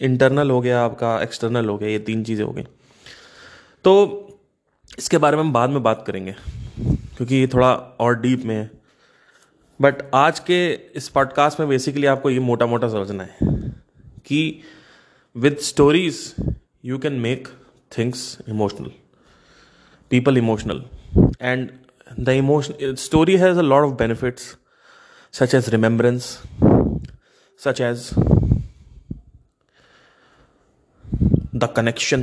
इंटरनल 0.00 0.50
हो 0.50 0.60
गया, 0.60 0.80
आपका 0.80 1.20
एक्सटर्नल 1.22 1.66
हो 1.66 1.78
गया, 1.78 1.88
ये 1.88 1.98
तीन 1.98 2.24
चीज़ें 2.24 2.44
हो 2.44 2.52
गई। 2.52 2.62
तो 3.84 3.94
इसके 4.98 5.18
बारे 5.18 5.36
में 5.36 5.42
हम 5.44 5.52
बाद 5.52 5.70
में 5.70 5.82
बात 5.82 6.04
करेंगे, 6.06 6.34
क्योंकि 7.16 7.34
ये 7.34 7.46
थोड़ा 7.46 7.72
और 7.74 8.20
डीप 8.20 8.44
में 8.44 8.54
है। 8.54 8.70
बट 9.80 10.02
आज 10.14 10.38
के 10.38 10.58
इस 10.96 11.08
पॉडकास्ट 11.08 11.60
में 11.60 11.68
बेसिकली 11.68 12.06
आपको 12.06 12.30
ये 12.30 12.40
मोटा 12.40 12.66
मोटा 12.66 12.88
समझना 12.88 13.24
है 13.24 13.36
कि 14.26 14.60
with 15.36 15.56
stories 15.58 16.34
you 16.84 16.98
can 16.98 17.12
make 17.12 17.48
things 17.98 18.38
emotional 18.48 18.90
people 20.10 20.38
emotional 20.38 20.84
and 21.42 21.68
the 22.20 22.28
emotion 22.28 22.94
story 22.98 23.36
has 23.36 23.58
a 23.58 23.62
lot 23.62 23.84
of 23.84 23.94
benefits 23.98 24.56
such 25.32 25.54
as 25.54 25.68
remembrance 25.68 26.38
such 27.60 27.80
as 27.80 28.10
the 31.54 31.68
connection, 31.68 32.22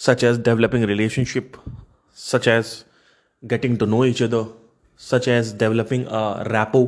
such 0.00 0.22
as 0.24 0.38
developing 0.38 0.82
relationship, 0.82 1.56
such 2.18 2.46
as 2.48 2.84
getting 3.42 3.76
to 3.76 3.86
know 3.86 4.04
each 4.04 4.22
other, 4.22 4.40
such 5.00 5.28
as 5.28 5.52
developing 5.52 6.06
a 6.20 6.22
rapport 6.48 6.84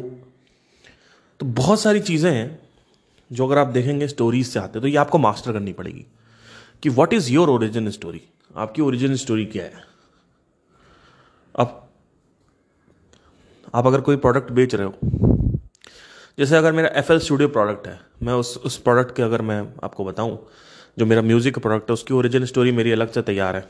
तो 1.41 1.47
बहुत 1.47 1.81
सारी 1.81 2.01
चीज़ें 2.01 2.31
हैं 2.31 2.59
जो 3.31 3.47
अगर 3.47 3.59
आप 3.59 3.67
देखेंगे 3.67 4.09
stories 4.09 4.47
से 4.47 4.59
आते 4.61 4.81
तो 4.81 4.87
ये 4.87 4.97
आपको 4.97 5.19
मास्टर 5.19 5.53
करनी 5.53 5.73
पड़ेगी 5.73 6.05
कि 6.83 6.89
what 6.89 7.13
is 7.13 7.31
your 7.33 7.51
origin 7.51 7.91
story 7.91 8.23
आपकी 8.57 8.83
ओरिजिन 8.83 9.17
स्टोरी 9.17 9.45
क्या 9.47 9.65
है? 9.65 9.85
अब, 11.59 11.89
आप 13.75 13.87
अगर 13.87 14.01
कोई 14.01 14.17
प्रोडक्ट 14.19 14.51
बेच 14.53 14.75
रहे 14.75 14.87
हो, 14.87 14.95
जैसे 16.39 16.57
अगर 16.57 16.73
मेरा 16.73 16.89
एफ़ 16.97 17.13
एल 17.13 17.19
स्टूडियो 17.21 17.49
प्रोडक्ट 17.51 17.87
है, 17.87 17.99
मैं 18.23 18.33
उस 18.35 18.57
उस 18.59 18.77
प्रोडक्ट 18.79 19.15
के 19.17 19.23
अगर 19.23 19.43
मैं 19.43 19.61
आपको 19.85 20.05
बताऊँ, 20.05 20.39
जो 20.99 21.07
मेरा 21.07 21.23
म्यूज़िक 21.23 21.59
प्रोडक्ट 21.59 21.91
है, 21.91 21.95
उसकी 21.95 22.15
ओरिजिन 22.15 22.45
स्टोरी 22.47 22.73
मेरी 22.73 22.93
अलग 22.93 23.11
से 23.13 23.23
तैयार 23.23 23.57
है। 23.57 23.65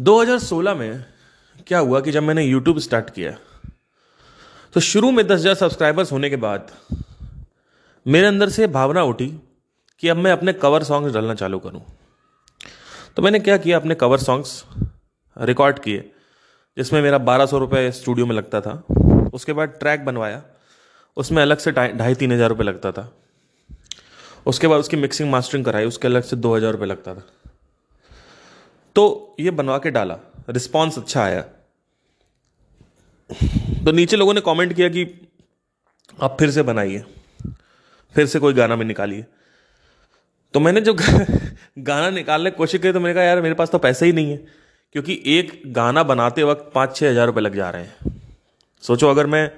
2016 0.00 0.74
में 0.74 1.04
क्या 1.66 1.78
हुआ 1.78 2.00
कि 2.00 2.12
जब 2.12 2.22
मैंने 2.22 2.44
यूट्यूब 2.44 2.78
स्टार्ट 2.80 3.10
किया 3.10 3.36
तो 4.74 4.80
शुरू 4.82 5.10
में 5.10 5.26
दस 5.26 5.40
हज़ार 5.40 5.54
सब्सक्राइबर्स 5.56 6.12
होने 6.12 6.30
के 6.30 6.36
बाद, 6.38 6.70
मेरे 8.06 8.26
अंदर 8.26 8.48
से 8.48 8.66
भावना 8.68 9.02
उठी 9.04 9.26
कि 10.02 10.08
अब 10.08 10.16
मैं 10.16 10.32
अपने 10.32 10.52
कवर 10.54 10.82
सॉन्ग्स 10.84 11.12
डालना 11.14 11.34
चालू 11.34 11.58
करूँ। 11.58 11.82
तो 13.16 13.22
मैंने 13.22 13.38
क्या 13.40 13.56
किया, 13.56 13.78
अपने 13.78 13.94
कवर 13.94 14.18
सॉन्ग्स 14.20 14.64
रिकॉर्ड 15.36 15.78
किए, 15.78 16.10
जिसमें 16.76 17.00
मेरा 17.02 17.18
बारह 17.18 17.46
सौ 17.46 17.58
रुपये 17.58 17.90
स्टूडियो 17.92 18.26
में 18.26 18.34
लगता 18.36 18.60
था। 18.60 18.82
उसके 19.34 19.52
बाद 19.52 19.68
ट्रैक 19.68 20.04
बनवाया, 20.04 20.42
उसमें 21.16 21.42
अलग 21.42 21.58
से 21.58 21.72
ढाई 21.72 22.14
तीन 22.14 22.32
हज़ार 22.32 22.48
रुपये 22.48 22.66
लगता 22.66 22.92
था। 22.92 23.12
उसके 24.46 24.66
बाद 24.66 24.80
उसकी 24.80 24.96
मिक्सिंग, 24.96 25.30
मास्टरिंग 25.30 25.64
कराई, 25.64 25.84
उसके 25.84 26.08
अलग 26.08 26.22
से 26.22 26.36
दो 26.36 26.54
हज़ार 26.56 26.72
रुपये 26.72 26.86
लगता 26.86 27.14
था। 27.14 27.22
तो 28.96 29.36
ये 29.40 29.50
बनवा 29.50 29.78
के 29.78 29.90
डाला 29.90 30.18
रिस्पॉन्स 30.50 30.98
अच्छा 30.98 31.22
आया। 31.22 31.40
तो 33.84 33.92
नीचे 33.92 34.16
लोगों 34.16 34.34
ने 34.34 34.40
कमेंट 34.40 34.72
किया 34.72 34.88
कि 34.88 35.04
आप 36.22 36.36
फिर 36.40 36.50
से 36.50 36.62
बनाइए, 36.62 37.04
फिर 38.14 38.26
से 38.26 38.38
कोई 38.38 38.54
गाना 38.54 38.76
में 38.76 38.84
निकालिए। 38.86 39.24
तो 40.54 40.60
मैंने 40.60 40.80
जो 40.80 40.94
गाना 41.78 42.10
निकालने 42.10 42.50
की 42.50 42.56
कोशिश 42.56 42.80
की 42.80 42.92
तो 42.92 43.00
मैंने 43.00 43.14
कहा, 43.14 43.22
यार, 43.24 43.40
मेरे 43.42 43.54
पास 43.54 43.70
तो 43.70 43.78
पैसे 43.78 44.06
ही 44.06 44.12
नहीं 44.12 44.30
है। 44.30 44.63
क्योंकि 44.94 45.20
एक 45.28 45.52
गाना 45.74 46.02
बनाते 46.04 46.42
वक्त 46.44 46.70
पाँच 46.74 46.96
छः 46.96 47.08
हज़ार 47.10 47.26
रुपये 47.26 47.42
लग 47.42 47.54
जा 47.54 47.70
रहे 47.70 47.82
हैं। 47.82 48.12
सोचो, 48.82 49.08
अगर 49.08 49.26
मैं 49.26 49.50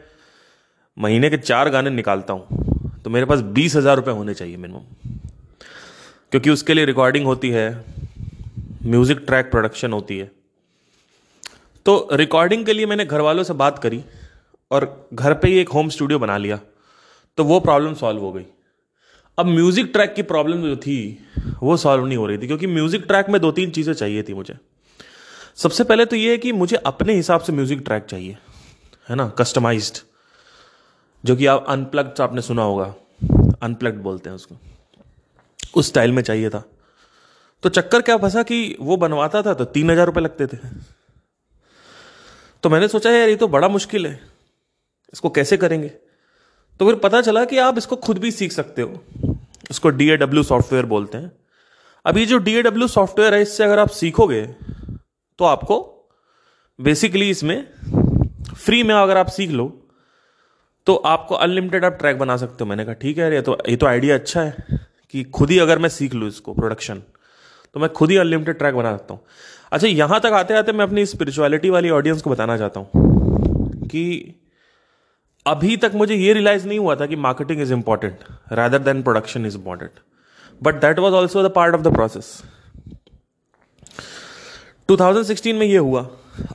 महीने 0.96 1.30
के 1.30 1.36
चार 1.38 1.68
गाने 1.70 1.90
निकालता 1.90 2.32
हूँ 2.32 3.00
तो 3.04 3.10
मेरे 3.10 3.26
पास 3.26 3.40
बीस 3.52 3.74
हज़ार 3.76 3.96
रुपये 3.96 4.14
होने 4.14 4.34
चाहिए 4.34 4.56
मिनिमम 4.56 4.80
क्योंकि 6.32 6.50
उसके 6.50 6.74
लिए 6.74 6.84
रिकॉर्डिंग 6.84 7.26
होती 7.26 7.50
है 7.50 7.68
म्यूज़िक 8.84 9.18
ट्रैक 9.26 9.50
प्रोडक्शन 9.50 9.92
होती 9.92 10.18
है। 10.18 10.30
तो 11.86 12.08
रिकॉर्डिंग 12.12 12.64
के 12.66 12.72
लिए 12.72 12.86
मैंने 12.86 13.04
घर 13.04 13.20
वालों 13.20 13.42
से 13.44 13.54
बात 13.54 13.78
करी 13.78 14.02
और 14.70 15.08
घर 15.14 15.34
पे 15.34 15.48
ही 15.48 15.58
एक 15.58 15.68
होम 15.70 15.88
स्टूडियो 15.88 16.18
बना 16.18 16.36
लिया 16.36 16.58
तो 17.38 17.44
वो 17.44 17.58
प्रॉब्लम 17.60 17.94
सॉल्व 17.94 18.20
हो 18.20 18.32
गई। 18.32 18.46
अब 19.38 19.46
म्यूज़िक 19.48 19.90
ट्रैक 19.92 20.14
की 20.14 20.22
प्रॉब्लम 20.24 20.62
जो 20.62 20.76
थी, 20.78 20.96
वो 21.62 21.76
सॉल्व 21.76 22.06
नहीं 22.06 22.18
हो 22.18 22.26
रही 22.26 22.38
थी, 22.38 22.46
क्योंकि 22.46 22.66
म्यूज़िक 22.68 23.04
ट्रैक 23.06 23.28
में 23.30 23.40
दो 23.40 23.50
तीन 23.52 23.70
चीज़ें 23.70 23.92
चाहिए 23.94 24.22
थी 24.22 24.34
मुझे। 24.34 24.54
सबसे 25.58 25.84
पहले 25.84 26.04
तो 26.04 26.16
ये 26.16 26.30
है 26.30 26.38
कि 26.38 26.52
मुझे 26.52 26.76
अपने 26.76 27.14
हिसाब 27.14 27.40
से 27.40 27.52
म्यूज़िक 27.52 27.80
ट्रैक 27.80 28.04
चाहिए, 28.04 28.36
है 29.08 29.16
ना? 29.16 29.28
कस्टमाइज्ड 29.28 29.98
जो 31.24 31.36
कि 31.36 31.46
आप 31.46 31.64
अनप्लग्ड 31.68 32.20
आपने 32.20 32.42
सुना 32.42 32.62
होगा। 32.62 32.94
अनप्लग्ड 33.62 33.98
बोलते 33.98 34.28
हैं 34.30 34.36
उसको। 34.36 34.56
उस 35.74 35.86
स्टाइल 35.86 36.12
में 36.12 36.22
चाहिए 36.22 36.50
था। 36.50 36.62
तो 37.62 37.68
चक्कर 37.68 38.02
क्या 38.02 38.16
फंसा 38.16 38.42
कि 38.42 38.76
वो 38.80 38.96
बनवाता 38.96 39.42
था 39.42 39.54
तो 39.54 39.64
तीन 39.64 39.90
हज़ार 39.90 40.06
रुपये 40.06 40.24
लगते 40.24 40.46
थे। 40.46 40.56
तो 42.62 42.70
मैंने 42.70 42.88
सोचा, 42.88 43.10
यार, 43.10 43.28
ये 43.28 43.36
तो 43.36 43.48
बड़ा 43.48 43.68
मुश्किल 43.68 44.06
है। 44.06 44.20
इसको 45.12 45.30
कैसे 45.30 45.56
करेंगे? 45.56 45.88
तो 46.80 46.86
फिर 46.86 46.94
पता 46.94 47.20
चला 47.22 47.44
कि 47.44 47.58
आप 47.58 47.78
इसको 47.78 47.96
खुद 47.96 48.18
भी 48.18 48.30
सीख 48.30 48.52
सकते 48.52 48.82
हो। 48.82 49.02
इसको 49.70 49.88
डी 49.90 50.42
सॉफ्टवेयर 50.42 50.86
बोलते 50.86 51.18
हैं। 51.18 51.32
अब 52.04 52.16
ये 52.18 52.26
जो 52.26 52.38
डीएडब्ल्यू 52.38 52.88
सॉफ्टवेयर 52.88 53.34
है, 53.34 53.42
इससे 53.42 53.64
अगर 53.64 53.78
आप 53.78 53.88
सीखोगे 53.90 54.42
तो 55.38 55.44
आपको 55.44 55.78
बेसिकली 56.78 57.30
इसमें 57.30 57.64
फ्री 58.54 58.82
में 58.82 58.94
अगर 58.94 59.16
आप 59.16 59.28
सीख 59.28 59.50
लो 59.50 59.66
तो 60.86 60.94
आपको 61.06 61.34
अनलिमिटेड 61.34 61.84
आप 61.84 61.96
ट्रैक 61.98 62.18
बना 62.18 62.36
सकते 62.36 62.64
हो। 62.64 62.68
मैंने 62.68 62.84
कहा, 62.84 62.94
ठीक 62.94 63.18
है, 63.18 63.34
ये 63.34 63.40
तो 63.40 63.56
ये 63.68 63.76
तो 63.76 63.86
आइडिया 63.86 64.14
अच्छा 64.14 64.42
है 64.42 64.78
कि 65.10 65.22
खुद 65.24 65.50
ही 65.50 65.58
अगर 65.58 65.78
मैं 65.78 65.88
सीख 65.88 66.14
लूँ 66.14 66.28
इसको 66.28 66.54
प्रोडक्शन 66.54 67.02
तो 67.74 67.80
मैं 67.80 67.88
खुद 67.92 68.10
ही 68.10 68.16
अनलिमिटेड 68.16 68.58
ट्रैक 68.58 68.74
बना 68.74 68.96
सकता 68.96 69.14
हूँ। 69.14 69.20
अच्छा 69.72 69.86
यहाँ 69.86 70.20
तक 70.20 70.32
आते 70.32 70.54
आते 70.54 70.72
मैं 70.72 70.84
अपनी 70.84 71.06
स्पिरिचुअलिटी 71.06 71.70
वाली 71.70 71.90
ऑडियंस 71.90 72.22
को 72.22 72.30
बताना 72.30 72.56
चाहता 72.58 72.80
हूँ 72.80 73.88
कि 73.88 74.34
अभी 75.46 75.76
तक 75.76 75.92
मुझे 75.94 76.14
ये 76.14 76.32
रियलाइज़ 76.32 76.66
नहीं 76.68 76.78
हुआ 76.78 76.94
था 76.96 77.06
कि 77.06 77.16
marketing 77.16 77.60
is 77.62 77.72
important 77.72 78.24
rather 78.52 78.78
than 78.82 79.02
production 79.02 79.46
is 79.46 79.56
important 79.56 80.00
but 80.60 80.80
that 80.80 80.98
was 80.98 81.14
also 81.14 81.42
the 81.42 81.52
part 81.52 81.74
of 81.74 81.82
the 81.82 81.92
process 81.94 82.30
2016 84.88 85.54
में 85.54 85.66
ये 85.66 85.78
हुआ। 85.78 86.08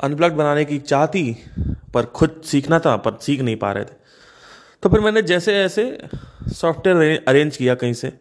अनप्लग 0.04 0.32
बनाने 0.32 0.66
की 0.66 0.76
इच्छा 0.76 1.06
थी 1.08 1.24
पर 1.94 2.06
खुद 2.06 2.42
सीखना 2.46 2.80
था, 2.80 2.96
पर 2.98 3.18
सीख 3.22 3.42
नहीं 3.42 3.56
पा 3.56 3.72
रहे 3.72 3.84
थे। 3.84 4.00
तो 4.84 4.90
फिर 4.90 5.00
मैंने 5.00 5.22
जैसे 5.22 5.58
ऐसे 5.60 5.86
सॉफ्टवेयर 6.54 7.24
अरेंज 7.28 7.58
किया 7.58 7.76
कहीं 7.76 7.94
से। 7.94 8.12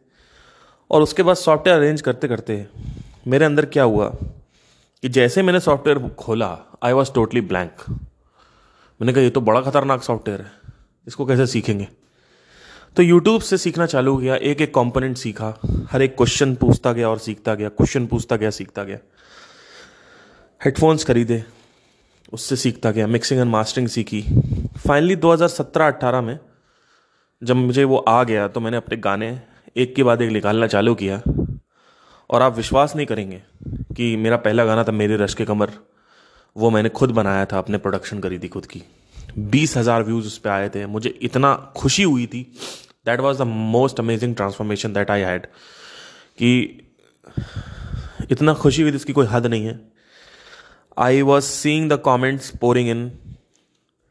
और 0.90 1.02
उसके 1.02 1.22
बाद 1.22 1.36
सॉफ्टवेयर 1.36 1.78
अरेंज 1.78 2.00
करते 2.00 2.28
करते 2.28 2.66
मेरे 3.26 3.44
अंदर 3.44 3.64
क्या 3.66 3.82
हुआ 3.82 4.08
कि 5.02 5.08
जैसे 5.08 5.42
मैंने 5.42 5.60
सॉफ्टवेयर 5.60 6.08
खोला 6.18 6.48
आई 6.82 6.92
वॉज़ 6.92 7.12
टोटली 7.12 7.40
ब्लैंक 7.40 7.84
मैंने 7.90 9.12
कहा, 9.12 9.22
ये 9.22 9.30
तो 9.30 9.40
बड़ा 9.40 9.60
खतरनाक 9.60 10.02
सॉफ्टवेयर 10.02 10.40
है, 10.40 10.50
इसको 11.06 11.26
कैसे 11.26 11.46
सीखेंगे? 11.46 11.88
तो 12.96 13.02
यूट्यूब 13.02 13.40
से 13.40 13.58
सीखना 13.58 13.86
चालू 13.86 14.16
किया 14.16 14.36
एक 14.36 14.60
एक 14.60 14.74
कंपोनेंट 14.74 15.16
सीखा, 15.16 15.54
हर 15.90 16.02
एक 16.02 16.16
क्वेश्चन 16.16 16.54
पूछता 16.54 16.92
गया 16.92 17.08
और 17.08 17.18
सीखता 17.18 17.54
गया 17.54 17.68
क्वेश्चन 17.68 18.06
पूछता 18.06 18.36
गया, 18.36 18.50
सीखता 18.50 18.84
गया। 18.84 18.98
हेडफोन्स 20.60 21.04
खरीदे, 21.04 21.42
उससे 22.32 22.56
सीखता 22.56 22.90
गया 22.90 23.06
मिक्सिंग 23.06 23.40
एंड 23.40 23.50
मास्टरिंग 23.50 23.86
सीखी। 23.88 24.20
फाइनली 24.86 25.14
2017-18 25.16 26.20
में, 26.20 26.38
जब 27.42 27.56
मुझे 27.56 27.84
वो 27.84 27.96
आ 27.98 28.22
गया 28.24 28.46
तो 28.48 28.60
मैंने 28.60 28.76
अपने 28.76 28.96
गाने 28.98 29.40
एक 29.76 29.94
के 29.94 30.02
बाद 30.02 30.22
एक 30.22 30.30
निकालना 30.30 30.66
चालू 30.66 30.94
किया। 30.94 31.20
और 32.30 32.42
आप 32.42 32.56
विश्वास 32.56 32.96
नहीं 32.96 33.06
करेंगे 33.06 33.40
कि 33.96 34.14
मेरा 34.16 34.36
पहला 34.38 34.64
गाना 34.64 34.84
था 34.84 34.92
मेरे 34.92 35.16
रश 35.16 35.34
के 35.34 35.44
कमर। 35.44 35.70
वो 36.56 36.70
मैंने 36.70 36.88
खुद 36.90 37.10
बनाया 37.10 37.44
था, 37.44 37.58
अपने 37.58 37.78
प्रोडक्शन 37.78 38.20
करी 38.20 38.38
थी 38.38 38.48
खुद 38.48 38.66
की। 38.66 38.82
बीस 39.38 39.76
हज़ार 39.76 40.02
व्यूज़ 40.02 40.26
उस 40.26 40.38
पर 40.38 40.50
आए 40.50 40.68
थे। 40.68 40.86
मुझे 40.86 41.18
इतना 41.22 41.54
खुशी 41.76 42.02
हुई 42.02 42.26
थी। 42.26 42.42
That 43.06 43.20
was 43.20 43.38
the 43.38 43.46
most 43.46 44.00
amazing 44.00 44.34
transformation 44.36 44.92
that 44.92 45.10
I 45.10 45.20
had 45.20 45.46
कि 46.38 46.52
इतना 48.30 48.54
खुशी 48.54 48.82
हुई 48.82 48.92
थी, 48.92 48.96
इसकी 48.96 49.12
कोई 49.12 49.26
हद 49.26 49.46
नहीं 49.46 49.66
है। 49.66 49.80
I 51.00 51.22
was 51.22 51.44
seeing 51.44 51.90
the 51.90 51.96
comments 51.96 52.50
pouring 52.56 52.88
in 52.88 53.10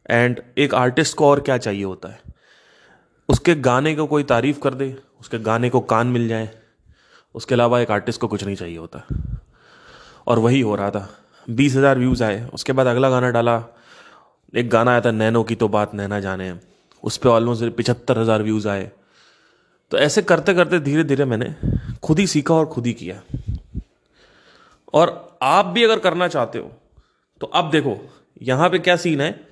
and 0.10 0.42
एक 0.58 0.74
आर्टिस्ट 0.76 1.16
को 1.18 1.28
और 1.28 1.40
क्या 1.40 1.58
चाहिए 1.58 1.84
होता 1.84 2.10
है? 2.10 2.20
उसके 3.30 3.56
गाने 3.56 3.96
को 3.96 4.06
कोई 4.08 4.24
तारीफ़ 4.24 4.60
कर 4.60 4.74
दे, 4.74 4.96
उसके 5.20 5.40
गाने 5.40 5.70
को 5.70 5.80
कान 5.80 6.08
मिल 6.08 6.28
जाए, 6.28 6.50
उसके 7.36 7.56
अलावा 7.56 7.80
एक 7.80 7.92
आर्टिस्ट 7.92 8.22
को 8.22 8.28
कुछ 8.28 8.44
नहीं 8.44 8.56
चाहिए 8.56 8.78
होता। 8.78 9.04
और 10.28 10.40
वही 10.40 10.62
हो 10.62 10.76
रहा 10.76 10.90
था। 10.92 11.10
बीस 11.48 11.76
हज़ार 11.76 11.98
व्यूज़ 11.98 12.24
आए, 12.24 12.44
उसके 12.54 12.74
बाद 12.74 12.88
अगला 12.88 13.10
गाना 13.10 13.30
डाला, 13.30 13.64
एक 14.54 14.70
गाना 14.70 14.92
आया 14.92 15.02
था, 15.02 15.12
नैनो 15.12 15.44
की 15.44 15.56
तो 15.56 15.68
बात, 15.68 15.94
नैना 15.94 16.20
जाने। 16.20 16.54
उस 17.04 17.18
पर 17.18 17.30
ऑलमोस्ट 17.30 17.70
पिछहत्तर 17.70 18.20
हज़ार 18.20 18.44
व्यूज़ 18.44 18.68
आए। 18.68 18.92
तो 19.92 19.98
ऐसे 19.98 20.22
करते 20.22 20.54
करते 20.54 20.80
धीरे 20.80 21.04
धीरे 21.04 21.26
मैंने 21.26 21.54
खुद 22.04 22.20
ही 22.20 22.28
सीखा 22.28 22.54
और 22.54 22.66
खुद 22.66 22.86
ही 22.86 22.94
किया। 22.94 23.22
और 24.94 25.38
आप 25.42 25.66
भी 25.66 25.84
अगर 25.84 26.00
करना 26.00 26.28
चाहते 26.28 26.60
हो 26.60 26.72
तो 27.42 27.48
अब 27.48 27.70
देखो, 27.72 27.98
यहाँ 28.42 28.70
पे 28.70 28.80
क्या 28.80 28.96
सीन 28.96 29.22
है 29.22 29.48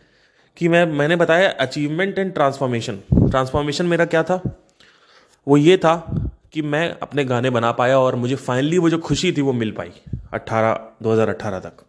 कि 0.57 0.67
मैं, 0.67 0.85
मैंने 0.85 1.15
बताया 1.15 1.49
अचीवमेंट 1.49 2.19
एंड 2.19 2.33
ट्रांसफॉर्मेशन 2.33 2.99
ट्रांसफॉर्मेशन 3.13 3.85
मेरा 3.85 4.05
क्या 4.05 4.23
था? 4.23 4.41
वो 5.47 5.57
ये 5.57 5.77
था 5.77 6.21
कि 6.53 6.61
मैं 6.61 6.99
अपने 6.99 7.25
गाने 7.25 7.49
बना 7.49 7.71
पाया 7.71 7.99
और 7.99 8.15
मुझे 8.15 8.35
फाइनली 8.35 8.77
वो 8.77 8.89
जो 8.89 8.97
खुशी 8.97 9.31
थी 9.31 9.41
वो 9.41 9.53
मिल 9.53 9.71
पाई 9.71 9.91
18 10.33 10.97
2018 11.03 11.59
तक। 11.59 11.83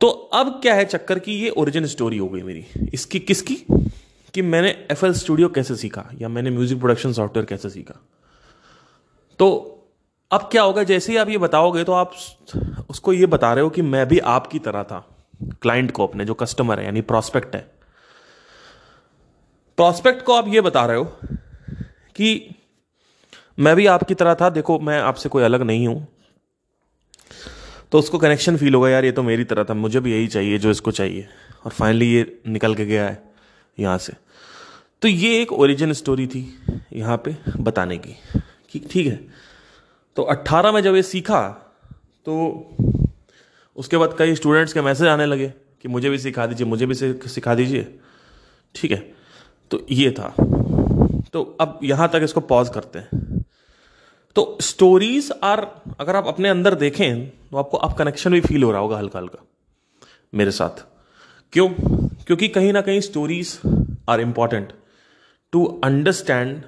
तो 0.00 0.08
अब 0.08 0.58
क्या 0.62 0.74
है 0.74 0.84
चक्कर 0.84 1.18
की 1.18 1.32
ये 1.32 1.50
ओरिजिन 1.50 1.86
स्टोरी 1.86 2.18
हो 2.18 2.28
गई 2.28 2.42
मेरी। 2.42 2.66
इसकी 2.94 3.18
किसकी? 3.18 3.54
कि 4.34 4.42
मैंने 4.42 4.86
एफएल 4.92 5.12
स्टूडियो 5.12 5.48
कैसे 5.48 5.76
सीखा 5.76 6.10
या 6.14 6.28
मैंने 6.28 6.50
म्यूज़िक 6.50 6.78
प्रोडक्शन 6.78 7.12
सॉफ्टवेयर 7.12 7.46
कैसे 7.46 7.70
सीखा? 7.70 7.94
तो 9.38 9.77
अब 10.30 10.48
क्या 10.52 10.62
होगा, 10.62 10.82
जैसे 10.82 11.12
ही 11.12 11.18
आप 11.18 11.28
ये 11.28 11.38
बताओगे 11.38 11.84
तो 11.84 11.92
आप 11.92 12.12
उसको 12.90 13.12
ये 13.12 13.26
बता 13.26 13.52
रहे 13.52 13.64
हो 13.64 13.70
कि 13.70 13.82
मैं 13.82 14.06
भी 14.08 14.18
आपकी 14.18 14.58
तरह 14.58 14.82
था 14.82 15.04
क्लाइंट 15.62 15.90
को 15.90 16.06
अपने, 16.06 16.24
जो 16.24 16.34
कस्टमर 16.34 16.78
है, 16.78 16.84
यानी 16.84 17.00
प्रोस्पेक्ट 17.02 17.54
है। 17.54 17.60
प्रोस्पेक्ट 19.78 20.24
को 20.24 20.34
आप 20.34 20.48
ये 20.48 20.60
बता 20.60 20.84
रहे 20.86 20.96
हो 20.96 21.04
कि 22.16 22.54
मैं 23.58 23.74
भी 23.76 23.86
आपकी 23.86 24.14
तरह 24.14 24.34
था, 24.34 24.50
देखो, 24.50 24.78
मैं 24.78 25.00
आपसे 25.00 25.28
कोई 25.28 25.42
अलग 25.42 25.62
नहीं 25.62 25.86
हूँ। 25.88 26.06
तो 27.92 27.98
उसको 27.98 28.18
कनेक्शन 28.18 28.56
फील 28.56 28.74
होगा, 28.74 28.88
यार, 28.88 29.04
ये 29.04 29.12
तो 29.12 29.22
मेरी 29.22 29.44
तरह 29.44 29.64
था, 29.64 29.74
मुझे 29.74 30.00
भी 30.00 30.12
यही 30.12 30.26
चाहिए, 30.28 30.58
जो 30.58 30.70
इसको 30.70 30.90
चाहिए। 30.90 31.28
और 31.64 31.72
फाइनली 31.72 32.12
ये 32.12 32.40
निकल 32.48 32.74
के 32.74 32.86
गया 32.86 33.04
है, 33.04 33.22
यहाँ 33.78 33.98
से। 33.98 34.12
तो 35.02 35.08
ये 35.08 35.40
एक 35.42 35.52
ओरिजिन 35.52 35.92
स्टोरी 35.94 36.26
थी 36.26 36.46
यहाँ 36.92 37.16
पे 37.24 37.36
बताने 37.58 37.98
की, 37.98 38.16
कि 38.70 38.78
ठीक 38.90 39.06
है। 39.06 39.20
तो 40.18 40.22
18 40.24 40.72
में 40.74 40.80
जब 40.82 40.94
ये 40.96 41.02
सीखा 41.02 41.40
तो 42.26 42.34
उसके 43.76 43.96
बाद 43.96 44.14
कई 44.18 44.34
स्टूडेंट्स 44.34 44.72
के 44.72 44.80
मैसेज 44.80 45.08
आने 45.08 45.26
लगे 45.26 45.48
कि 45.82 45.88
मुझे 45.88 46.10
भी 46.10 46.18
सिखा 46.18 46.46
दीजिए, 46.46 46.66
मुझे 46.66 46.86
भी 46.86 46.94
सिखा 46.94 47.54
दीजिए। 47.54 47.98
ठीक 48.74 48.90
है 48.90 48.98
तो 49.70 49.80
ये 49.90 50.10
था। 50.10 50.34
तो 51.32 51.42
अब 51.60 51.78
यहाँ 51.82 52.08
तक 52.08 52.20
इसको 52.24 52.40
पॉज 52.42 52.68
करते 52.68 52.98
हैं। 52.98 53.44
तो 54.36 54.56
स्टोरीज 54.60 55.30
आर 55.44 55.60
अगर 56.00 56.16
आप 56.16 56.26
अपने 56.26 56.48
अंदर 56.48 56.74
देखें 56.74 57.28
तो 57.28 57.56
आपको 57.56 57.76
अब 57.78 57.96
कनेक्शन 57.98 58.32
भी 58.32 58.40
फील 58.40 58.62
हो 58.62 58.70
रहा 58.70 58.80
होगा 58.80 58.98
हल्का 58.98 59.18
हल्का, 59.18 59.38
मेरे 60.34 60.50
साथ। 60.50 60.84
क्यों? 61.52 61.68
क्योंकि 62.26 62.48
कहीं 62.48 62.72
ना 62.72 62.80
कहीं 62.80 63.00
stories 63.00 63.58
are 64.08 64.20
important 64.20 64.72
to 65.52 65.64
understand 65.84 66.62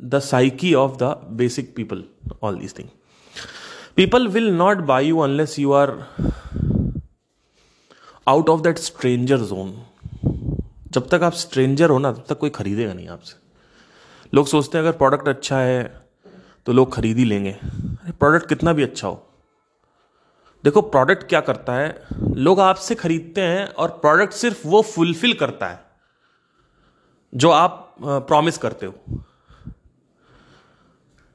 the 0.00 0.18
psyche 0.20 0.74
of 0.74 0.96
the 0.98 1.16
basic 1.32 1.74
people 1.76 2.04
all 2.42 2.58
these 2.58 2.78
thing 2.78 2.88
people 3.98 4.24
will 4.34 4.50
not 4.54 4.80
buy 4.86 5.00
you 5.02 5.18
unless 5.24 5.52
you 5.58 5.72
are 5.74 5.90
out 8.26 8.48
of 8.48 8.60
that 8.60 8.78
stranger 8.78 9.38
zone 9.40 9.70
जब 10.92 11.08
तक 11.08 11.22
आप 11.22 11.32
स्ट्रेंजर 11.32 11.90
हो 11.90 11.98
ना, 11.98 12.12
तब 12.12 12.24
तक 12.28 12.38
कोई 12.38 12.50
खरीदेगा 12.50 12.92
नहीं 12.92 13.08
आपसे। 13.08 13.36
लोग 14.32 14.46
सोचते 14.46 14.78
हैं, 14.78 14.84
अगर 14.84 14.96
प्रोडक्ट 14.98 15.28
अच्छा 15.28 15.58
है 15.58 15.82
तो 16.66 16.72
लोग 16.72 16.92
खरीद 16.94 17.16
ही 17.16 17.24
लेंगे। 17.24 17.50
अरे 17.50 18.12
प्रोडक्ट 18.12 18.48
कितना 18.48 18.72
भी 18.72 18.82
अच्छा 18.82 19.08
हो। 19.08 19.26
देखो 20.64 20.80
प्रोडक्ट 20.82 21.28
क्या 21.28 21.40
करता 21.40 21.72
है? 21.72 22.06
लोग 22.36 22.60
आपसे 22.60 22.94
खरीदते 22.94 23.40
हैं 23.40 23.66
और 23.66 23.88
प्रोडक्ट 24.02 24.32
सिर्फ़ 24.32 24.66
वो 24.68 24.82
फुलफिल 24.84 25.34
करता 25.34 25.68
है, 25.68 25.80
जो 27.32 27.50
आप 27.50 27.94
प्रॉमिस 28.00 28.58
करते 28.58 28.86
हो। 28.86 29.22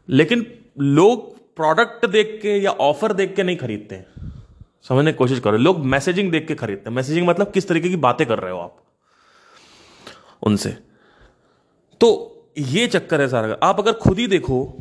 लेकिन 0.10 0.46
लोग 0.80 1.38
प्रोडक्ट 1.56 2.06
देख 2.06 2.40
के 2.42 2.58
या 2.58 2.72
ऑफ़र 2.72 3.14
देख 3.14 3.36
के 3.36 3.44
नहीं 3.44 3.58
खरीदते। 3.58 3.96
हैं 3.96 4.06
समझने 4.84 5.12
की 5.12 5.18
कोशिश 5.18 5.40
करो। 5.40 5.58
लोग 5.58 5.86
मैसेजिंग 5.86 6.32
देख 6.32 6.48
के 6.48 6.56
खरीदते 6.56 6.90
हैं। 6.90 6.96
मैसेजिंग 6.96 7.28
मतलब 7.28 7.52
किस 7.52 7.68
तरीके 7.68 7.90
की 7.90 7.96
बातें 7.96 8.28
कर 8.28 8.40
रहे 8.40 8.52
हो 8.52 8.60
आप? 8.60 8.78
उनसे। 10.44 10.78
तो 12.02 12.36
ये 12.58 12.88
चक्कर 12.88 13.22
है 13.22 13.28
सारा। 13.28 13.58
आप 13.64 13.80
अगर 13.80 13.94
खुद 13.94 14.20
ही 14.20 14.28
देखो, 14.28 14.78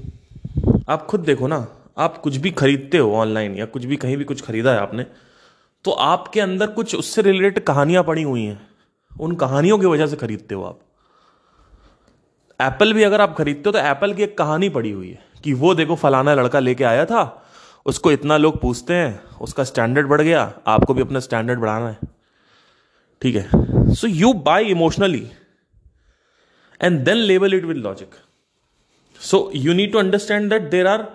आप 0.89 1.07
खुद 1.07 1.21
देखो 1.21 1.47
ना, 1.47 1.69
आप 1.99 2.19
कुछ 2.19 2.37
भी 2.37 2.51
खरीदते 2.51 2.99
हो 2.99 3.15
ऑनलाइन 3.15 3.55
या 3.55 3.65
कुछ 3.65 3.85
भी 3.85 3.97
कहीं 3.97 4.17
भी 4.17 4.25
कुछ 4.25 4.41
खरीदा 4.43 4.73
है 4.73 4.79
आपने 4.79 5.07
तो 5.85 5.91
आपके 5.91 6.41
अंदर 6.41 6.67
कुछ 6.67 6.95
उससे 6.95 7.23
रिलेटेड 7.23 7.65
कहानियाँ 7.65 8.05
पड़ी 8.05 8.23
हुई 8.23 8.45
हैं। 8.45 8.69
उन 9.21 9.35
कहानियों 9.35 9.79
की 9.79 9.87
वजह 9.87 10.07
से 10.07 10.17
खरीदते 10.17 10.55
हो 10.55 10.65
आप। 10.65 10.81
एप्पल 12.61 12.93
भी 12.93 13.03
अगर 13.03 13.21
आप 13.21 13.35
खरीदते 13.37 13.69
हो 13.69 13.73
तो 13.73 13.79
एप्पल 13.79 14.15
की 14.15 14.23
एक 14.23 14.37
कहानी 14.39 14.69
पड़ी 14.69 14.91
हुई 14.91 15.09
है 15.09 15.19
कि 15.45 15.53
वो 15.55 15.75
देखो 15.75 15.95
फलाना 15.97 16.35
लड़का 16.35 16.61
लेके 16.61 16.85
आया 16.85 17.05
था, 17.07 17.23
उसको 17.87 18.13
इतना 18.13 18.37
लोग 18.37 18.61
पूछते 18.61 18.95
हैं, 18.95 19.39
उसका 19.41 19.65
स्टैंडर्ड 19.65 20.09
बढ़ 20.09 20.21
गया, 20.21 20.41
आपको 20.67 20.95
भी 20.95 21.03
अपना 21.03 21.21
स्टैंडर्ड 21.21 21.61
बढ़ाना 21.61 21.89
है। 21.89 21.99
ठीक 23.23 23.37
है? 23.37 23.95
So 23.95 24.07
you 24.07 24.33
buy 24.47 24.65
emotionally 24.71 25.31
and 26.81 26.99
then 27.05 27.17
label 27.17 27.55
it 27.55 27.65
with 27.65 27.77
logic 27.77 28.15
so 29.21 29.51
you 29.55 29.75
need 29.75 29.93
to 29.93 29.99
understand 29.99 30.51
that 30.51 30.71
there 30.71 30.87
are 30.87 31.07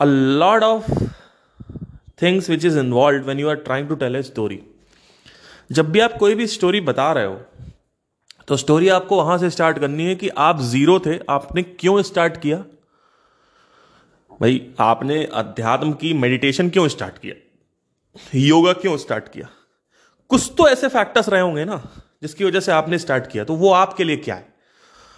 a 0.00 0.04
lot 0.04 0.62
of 0.62 0.90
things 2.22 2.50
which 2.50 2.64
is 2.64 2.78
involve 2.78 3.26
when 3.28 3.40
you 3.40 3.48
are 3.48 3.56
trying 3.64 3.88
to 3.88 3.94
tell 3.94 4.16
a 4.16 4.22
story 4.22 4.60
जब 5.70 5.90
भी 5.90 6.00
आप 6.00 6.12
कोई 6.18 6.34
भी 6.34 6.46
story 6.46 6.80
बता 6.80 7.10
रहे 7.12 7.24
हो 7.24 7.40
तो 8.48 8.56
story 8.56 8.88
आपको 8.88 9.16
वहाँ 9.16 9.38
से 9.38 9.50
स्टार्ट 9.50 9.78
करनी 9.78 10.04
है 10.04 10.14
कि 10.14 10.28
आप 10.28 10.60
ज़ीरो 10.60 10.98
थे, 10.98 11.18
आपने 11.30 11.62
क्यों 11.62 12.02
स्टार्ट 12.02 12.36
किया? 12.40 12.56
भाई, 14.40 14.74
आपने 14.80 15.24
अध्यात्म 15.24 15.92
की 15.92 16.12
मेडिटेशन 16.14 16.70
क्यों 16.70 16.88
स्टार्ट 16.88 17.18
किया? 17.18 17.34
योगा 18.34 18.72
क्यों 18.72 18.96
स्टार्ट 18.96 19.28
किया? 19.28 19.48
कुछ 20.30 20.52
तो 20.58 20.68
ऐसे 20.68 20.88
फैक्टर्स 20.88 21.28
रहे 21.28 21.40
होंगे 21.40 21.64
ना, 21.64 21.82
जिसकी 22.22 22.44
वजह 22.44 22.60
से 22.60 22.72
आपने 22.72 22.98
स्टार्ट 22.98 23.26
किया। 23.26 23.44
तो 23.44 23.54
वो 23.54 23.72
आपके 23.72 24.04
लिए 24.04 24.16
क्या 24.16 24.34
है? 24.34 24.54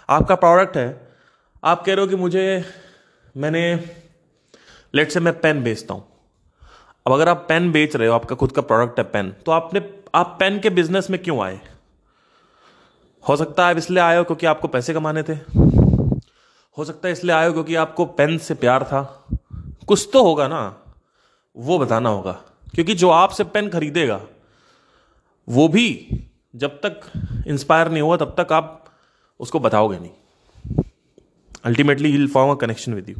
आपका 0.09 0.35
प्रोडक्ट 0.35 0.77
है, 0.77 1.07
आप 1.63 1.83
कह 1.85 1.93
रहे 1.93 2.05
हो 2.05 2.07
कि 2.07 2.15
मुझे, 2.15 2.65
मैंने 3.37 3.75
लेट 4.95 5.11
से 5.11 5.19
मैं 5.19 5.39
पेन 5.41 5.63
बेचता 5.63 5.93
हूँ। 5.93 6.07
अब 7.07 7.13
अगर 7.13 7.29
आप 7.29 7.45
पेन 7.49 7.71
बेच 7.71 7.95
रहे 7.95 8.07
हो, 8.07 8.13
आपका 8.13 8.35
खुद 8.35 8.51
का 8.51 8.61
प्रोडक्ट 8.61 8.99
है 8.99 9.05
पेन 9.05 9.31
तो 9.45 9.51
आपने, 9.51 9.81
आप 10.15 10.35
पेन 10.39 10.59
के 10.59 10.69
बिज़नेस 10.69 11.09
में 11.09 11.21
क्यों 11.23 11.43
आए? 11.43 11.59
हो 13.23 13.35
सकता 13.35 13.65
है 13.65 13.71
आप 13.71 13.77
इसलिए 13.77 13.99
आए 13.99 14.17
हो 14.17 14.23
क्योंकि 14.23 14.45
आपको 14.45 14.67
पैसे 14.67 14.93
कमाने 14.93 15.23
थे। 15.23 15.33
हो 16.77 16.85
सकता 16.85 17.07
है 17.07 17.11
इसलिए 17.11 17.35
आए 17.35 17.47
हो 17.47 17.53
क्योंकि 17.53 17.75
आपको 17.75 18.05
पेन 18.17 18.37
से 18.37 18.53
प्यार 18.55 18.83
था। 18.83 19.01
कुछ 19.87 20.09
तो 20.13 20.23
होगा 20.23 20.47
ना, 20.47 20.61
वो 21.55 21.77
बताना 21.79 22.09
होगा। 22.09 22.31
क्योंकि 22.75 22.93
जो 22.95 23.09
आपसे 23.09 23.43
पेन 23.45 23.69
खरीदेगा, 23.69 24.19
वो 25.47 25.67
भी 25.67 25.87
जब 26.55 26.79
तक 26.85 27.01
इंस्पायर 27.47 27.89
नहीं 27.91 28.01
हुआ, 28.01 28.17
तब 28.17 28.35
तक 28.39 28.53
आप 28.53 28.85
उसको 29.39 29.59
बताओगे 29.59 29.99
नहीं। 29.99 30.83
Ultimately 31.65 32.11
he'll 32.11 32.27
form 32.27 32.51
a 32.51 32.55
connection 32.55 32.93
with 32.93 33.09
you 33.09 33.15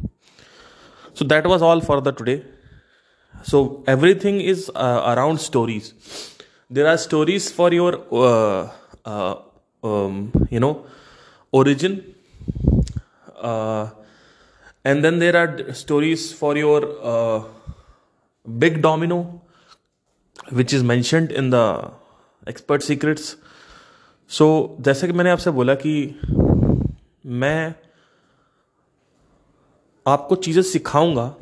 so 1.16 1.24
that 1.24 1.46
was 1.46 1.62
all 1.62 1.80
for 1.80 2.00
the 2.00 2.14
today 2.18 2.42
so 3.50 3.62
everything 4.14 4.40
is 4.42 4.70
around 4.70 5.38
stories 5.38 5.92
there 6.72 6.86
are 6.86 6.96
stories 6.96 7.52
for 7.54 7.74
your 7.74 7.94
you 9.84 10.60
know 10.60 10.72
origin 11.52 11.92
and 14.86 15.02
then 15.02 15.18
there 15.18 15.36
are 15.36 15.72
stories 15.72 16.32
for 16.38 16.58
your 16.58 16.86
big 18.46 18.80
domino 18.82 19.22
which 20.52 20.74
is 20.74 20.84
mentioned 20.84 21.32
in 21.32 21.50
the 21.50 21.56
expert 22.48 22.82
secrets 22.82 23.36
so 24.30 24.76
जैसे 24.80 25.06
कि 25.06 25.12
मैंने 25.12 25.30
आपसे 25.30 25.50
बोला 25.50 25.74
कि 25.74 26.20
मैं 27.26 27.74
आपको 30.06 30.36
चीज़ें 30.36 30.62
सिखाऊँगा, 30.62 31.34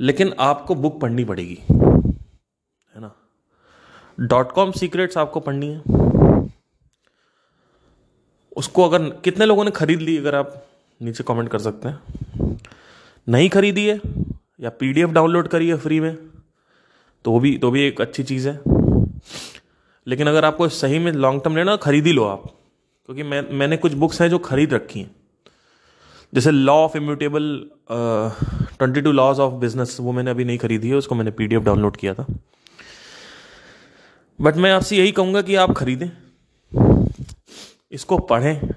लेकिन 0.00 0.32
आपको 0.40 0.74
बुक 0.74 1.00
पढ़नी 1.00 1.24
पड़ेगी, 1.24 1.58
है 1.68 3.00
ना? 3.00 3.10
डॉट 4.18 4.52
कॉम 4.52 4.70
सीक्रेट्स 4.70 5.18
आपको 5.18 5.40
पढ़नी 5.40 5.68
है। 5.68 5.82
उसको 8.62 8.88
अगर 8.88 9.08
कितने 9.24 9.46
लोगों 9.46 9.64
ने 9.64 9.70
खरीद 9.70 10.00
ली, 10.00 10.16
अगर 10.18 10.34
आप 10.34 10.66
नीचे 11.00 11.24
कमेंट 11.24 11.48
कर 11.48 11.58
सकते 11.58 11.88
हैं। 11.88 12.58
नहीं 13.28 13.48
खरीदी 13.50 13.86
है, 13.86 14.00
या 14.60 14.70
पीडीएफ 14.70 15.10
डाउनलोड 15.10 15.48
करी 15.48 15.68
है 15.68 15.76
फ्री 15.76 15.98
में 16.00 16.16
तो 17.24 17.30
वो 17.30 17.40
भी 17.40 17.56
तो 17.58 17.70
भी 17.70 17.82
एक 17.82 18.00
अच्छी 18.00 18.22
चीज़ 18.22 18.48
है। 18.48 18.54
लेकिन 20.06 20.28
अगर 20.28 20.44
आपको 20.44 20.68
सही 20.68 20.98
में 20.98 21.10
लॉन्ग 21.12 21.42
टर्म 21.44 21.56
लेना 21.56 21.76
खरीद 21.78 22.06
ही 22.06 22.12
लो 22.12 22.24
आप, 22.24 22.42
क्योंकि 23.06 23.22
मैं, 23.22 23.42
मैंने 23.50 23.76
कुछ 23.76 23.92
बुक्स 23.94 24.20
हैं 24.22 24.30
जो 24.30 24.38
खरीद 24.40 24.74
रखी 24.74 25.00
हैं। 25.00 25.10
जैसे 26.32 26.50
law 26.50 26.74
of 26.74 26.96
immutable 26.96 27.70
twenty 27.90 29.00
two 29.00 29.12
laws 29.12 29.40
of 29.40 29.54
business 29.54 29.96
वो 30.00 30.12
मैंने 30.12 30.30
अभी 30.30 30.44
नहीं 30.44 30.58
खरीदी 30.58 30.88
है, 30.88 30.94
उसको 30.94 31.14
मैंने 31.14 31.30
पीडीएफ 31.30 31.62
डाउनलोड 31.62 31.96
किया 31.96 32.14
था। 32.14 32.26
बट 34.38 34.56
मैं 34.56 34.72
आपसे 34.72 34.96
यही 34.96 35.12
कहूँगा 35.12 35.42
कि 35.42 35.54
आप 35.54 35.72
खरीदें। 35.72 36.10
इसको 37.92 38.18
पढ़ें 38.24 38.70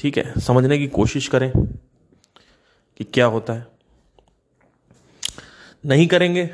ठीक 0.00 0.16
है 0.18 0.40
समझने 0.40 0.78
की 0.78 0.86
कोशिश 0.88 1.26
करें 1.28 1.50
कि 3.00 3.04
क्या 3.04 3.26
होता 3.26 3.52
है। 3.52 3.66
नहीं 5.84 6.06
करेंगे 6.06 6.44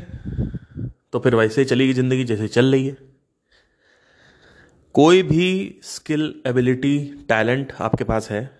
तो 1.12 1.18
फिर 1.20 1.34
वैसे 1.34 1.60
ही 1.60 1.64
चलेगी 1.64 1.92
ज़िंदगी 1.92 2.24
जैसे 2.24 2.48
चल 2.48 2.72
रही 2.72 2.86
है। 2.86 2.96
कोई 4.94 5.22
भी 5.22 5.80
स्किल 5.84 6.34
एबिलिटी 6.46 6.98
टैलेंट 7.28 7.72
आपके 7.80 8.04
पास 8.04 8.30
है 8.30 8.50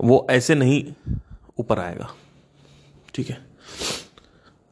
वो 0.00 0.26
ऐसे 0.30 0.54
नहीं 0.54 0.84
ऊपर 1.58 1.78
आएगा 1.78 2.08
ठीक 3.14 3.30
है। 3.30 3.38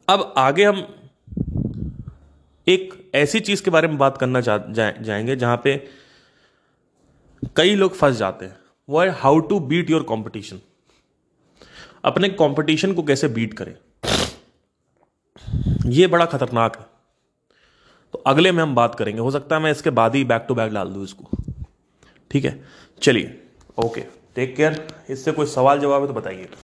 अब 0.07 0.33
आगे 0.37 0.63
हम 0.63 0.87
एक 2.67 2.93
ऐसी 3.15 3.39
चीज़ 3.39 3.63
के 3.63 3.71
बारे 3.71 3.87
में 3.87 3.97
बात 3.97 4.17
करना 4.17 4.41
जा, 4.41 4.57
जा, 4.57 4.91
जाएँगे 4.91 5.35
जहाँ 5.35 5.61
पे 5.63 5.75
कई 7.55 7.75
लोग 7.75 7.95
फंस 7.95 8.15
जाते 8.15 8.45
हैं। 8.45 8.57
वो 8.89 9.01
है 9.01 9.09
how 9.11 9.39
to 9.39 9.59
beat 9.61 9.89
your 9.89 10.03
competition 10.03 10.59
अपने 12.05 12.29
कॉम्पिटिशन 12.29 12.93
को 12.93 13.03
कैसे 13.03 13.27
बीट 13.27 13.53
करें? 13.53 13.75
ये 15.85 16.07
बड़ा 16.07 16.25
खतरनाक 16.25 16.77
है। 16.77 16.85
तो 18.13 18.23
अगले 18.27 18.51
में 18.51 18.61
हम 18.63 18.75
बात 18.75 18.95
करेंगे। 18.95 19.21
हो 19.21 19.31
सकता 19.31 19.55
है 19.55 19.61
मैं 19.61 19.71
इसके 19.71 19.89
बाद 19.91 20.15
ही 20.15 20.23
बैक 20.23 20.45
टू 20.47 20.55
बैक 20.55 20.71
डाल 20.73 20.89
दूँ 20.89 21.03
इसको। 21.03 21.29
ठीक 22.31 22.45
है? 22.45 22.59
चलिए। 23.01 23.41
ओके 23.77 24.01
टेक 24.35 24.55
केयर 24.55 24.85
इससे 25.09 25.31
कोई 25.31 25.45
सवाल 25.45 25.79
जवाब 25.79 26.01
है 26.01 26.07
तो 26.07 26.13
बताइए। 26.13 26.49